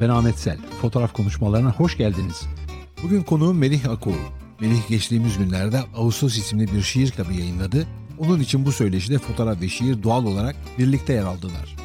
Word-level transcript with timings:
Ben 0.00 0.08
Ahmet 0.08 0.38
Sel. 0.38 0.58
Fotoğraf 0.80 1.12
konuşmalarına 1.12 1.72
hoş 1.72 1.96
geldiniz. 1.96 2.42
Bugün 3.02 3.22
konuğum 3.22 3.58
Melih 3.58 3.90
Akoğlu. 3.90 4.14
Melih 4.60 4.88
geçtiğimiz 4.88 5.38
günlerde 5.38 5.80
Ağustos 5.96 6.38
isimli 6.38 6.74
bir 6.74 6.82
şiir 6.82 7.10
kitabı 7.10 7.32
yayınladı. 7.32 7.86
Onun 8.18 8.40
için 8.40 8.66
bu 8.66 8.72
söyleşide 8.72 9.18
fotoğraf 9.18 9.60
ve 9.60 9.68
şiir 9.68 10.02
doğal 10.02 10.26
olarak 10.26 10.56
birlikte 10.78 11.12
yer 11.12 11.22
aldılar. 11.22 11.76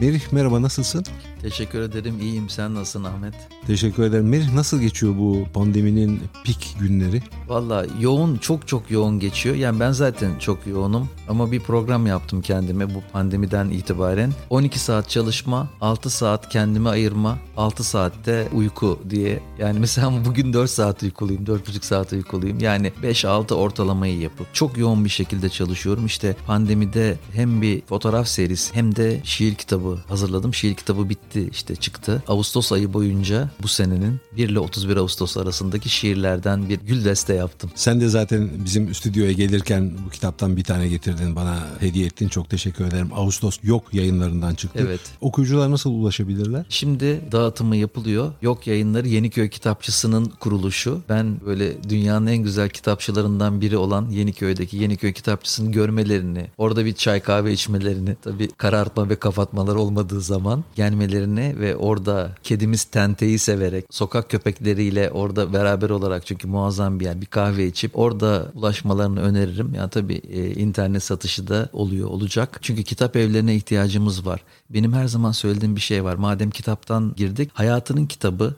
Melih 0.00 0.32
merhaba 0.32 0.62
nasılsın? 0.62 1.04
Teşekkür 1.42 1.80
ederim. 1.80 2.20
İyiyim. 2.20 2.48
Sen 2.48 2.74
nasılsın 2.74 3.04
Ahmet? 3.04 3.34
Teşekkür 3.66 4.02
ederim. 4.02 4.28
Melih 4.28 4.52
nasıl 4.54 4.80
geçiyor 4.80 5.14
bu 5.18 5.44
pandeminin 5.54 6.20
pik 6.44 6.76
günleri? 6.80 7.22
Valla 7.48 7.86
yoğun, 8.00 8.36
çok 8.36 8.68
çok 8.68 8.90
yoğun 8.90 9.20
geçiyor. 9.20 9.56
Yani 9.56 9.80
ben 9.80 9.92
zaten 9.92 10.38
çok 10.38 10.66
yoğunum 10.66 11.08
ama 11.28 11.52
bir 11.52 11.60
program 11.60 12.06
yaptım 12.06 12.42
kendime 12.42 12.94
bu 12.94 13.02
pandemiden 13.12 13.70
itibaren. 13.70 14.32
12 14.50 14.78
saat 14.78 15.08
çalışma, 15.08 15.68
6 15.80 16.10
saat 16.10 16.48
kendime 16.48 16.90
ayırma, 16.90 17.38
6 17.56 17.84
saatte 17.84 18.48
uyku 18.54 18.98
diye. 19.10 19.40
Yani 19.58 19.78
mesela 19.78 20.12
bugün 20.24 20.52
4 20.52 20.70
saat 20.70 21.02
uykuluyum, 21.02 21.44
4,5 21.44 21.84
saat 21.84 22.12
uykuluyum. 22.12 22.60
Yani 22.60 22.92
5-6 23.02 23.54
ortalamayı 23.54 24.18
yapıp 24.18 24.54
çok 24.54 24.78
yoğun 24.78 25.04
bir 25.04 25.10
şekilde 25.10 25.48
çalışıyorum. 25.48 26.06
İşte 26.06 26.36
pandemide 26.46 27.18
hem 27.32 27.62
bir 27.62 27.80
fotoğraf 27.80 28.28
serisi 28.28 28.74
hem 28.74 28.96
de 28.96 29.20
şiir 29.24 29.54
kitabı 29.54 29.98
hazırladım. 30.08 30.54
Şiir 30.54 30.74
kitabı 30.74 31.08
bitti 31.08 31.27
bitti 31.28 31.48
işte 31.52 31.76
çıktı. 31.76 32.22
Ağustos 32.28 32.72
ayı 32.72 32.92
boyunca 32.92 33.50
bu 33.62 33.68
senenin 33.68 34.20
1 34.36 34.48
ile 34.48 34.58
31 34.58 34.96
Ağustos 34.96 35.36
arasındaki 35.36 35.88
şiirlerden 35.88 36.68
bir 36.68 36.80
gül 36.80 37.04
deste 37.04 37.34
yaptım. 37.34 37.70
Sen 37.74 38.00
de 38.00 38.08
zaten 38.08 38.50
bizim 38.64 38.94
stüdyoya 38.94 39.32
gelirken 39.32 39.92
bu 40.06 40.10
kitaptan 40.10 40.56
bir 40.56 40.64
tane 40.64 40.88
getirdin 40.88 41.36
bana 41.36 41.58
hediye 41.80 42.06
ettin. 42.06 42.28
Çok 42.28 42.50
teşekkür 42.50 42.84
ederim. 42.84 43.10
Ağustos 43.14 43.58
Yok 43.62 43.94
yayınlarından 43.94 44.54
çıktı. 44.54 44.78
Evet. 44.82 45.00
Okuyucular 45.20 45.70
nasıl 45.70 45.90
ulaşabilirler? 45.90 46.66
Şimdi 46.68 47.20
dağıtımı 47.32 47.76
yapılıyor. 47.76 48.32
Yok 48.42 48.66
yayınları 48.66 49.08
Yeniköy 49.08 49.48
Kitapçısı'nın 49.48 50.24
kuruluşu. 50.24 51.00
Ben 51.08 51.40
böyle 51.46 51.82
dünyanın 51.88 52.26
en 52.26 52.36
güzel 52.36 52.68
kitapçılarından 52.68 53.60
biri 53.60 53.76
olan 53.76 54.10
Yeniköy'deki 54.10 54.76
Yeniköy 54.76 55.12
Kitapçısı'nı 55.12 55.72
görmelerini, 55.72 56.46
orada 56.58 56.84
bir 56.84 56.92
çay 56.92 57.20
kahve 57.20 57.52
içmelerini, 57.52 58.16
tabii 58.22 58.48
karartma 58.48 59.08
ve 59.08 59.16
kapatmalar 59.16 59.74
olmadığı 59.74 60.20
zaman 60.20 60.64
gelmelerini 60.76 61.17
köpeklerini 61.18 61.60
ve 61.60 61.76
orada 61.76 62.34
kedimiz 62.42 62.84
Tente'yi 62.84 63.38
severek 63.38 63.84
sokak 63.90 64.30
köpekleriyle 64.30 65.10
orada 65.10 65.52
beraber 65.52 65.90
olarak 65.90 66.26
çünkü 66.26 66.48
muazzam 66.48 67.00
bir 67.00 67.04
yer 67.04 67.20
bir 67.20 67.26
kahve 67.26 67.66
içip 67.66 67.98
orada 67.98 68.52
ulaşmalarını 68.54 69.20
öneririm. 69.20 69.74
Yani 69.74 69.90
tabii 69.90 70.20
e, 70.30 70.50
internet 70.50 71.02
satışı 71.02 71.48
da 71.48 71.68
oluyor 71.72 72.08
olacak. 72.08 72.58
Çünkü 72.62 72.82
kitap 72.82 73.16
evlerine 73.16 73.54
ihtiyacımız 73.54 74.26
var. 74.26 74.40
Benim 74.70 74.92
her 74.92 75.06
zaman 75.06 75.32
söylediğim 75.32 75.76
bir 75.76 75.80
şey 75.80 76.04
var. 76.04 76.14
Madem 76.14 76.50
kitaptan 76.50 77.14
girdik 77.16 77.50
hayatının 77.54 78.06
kitabı 78.06 78.54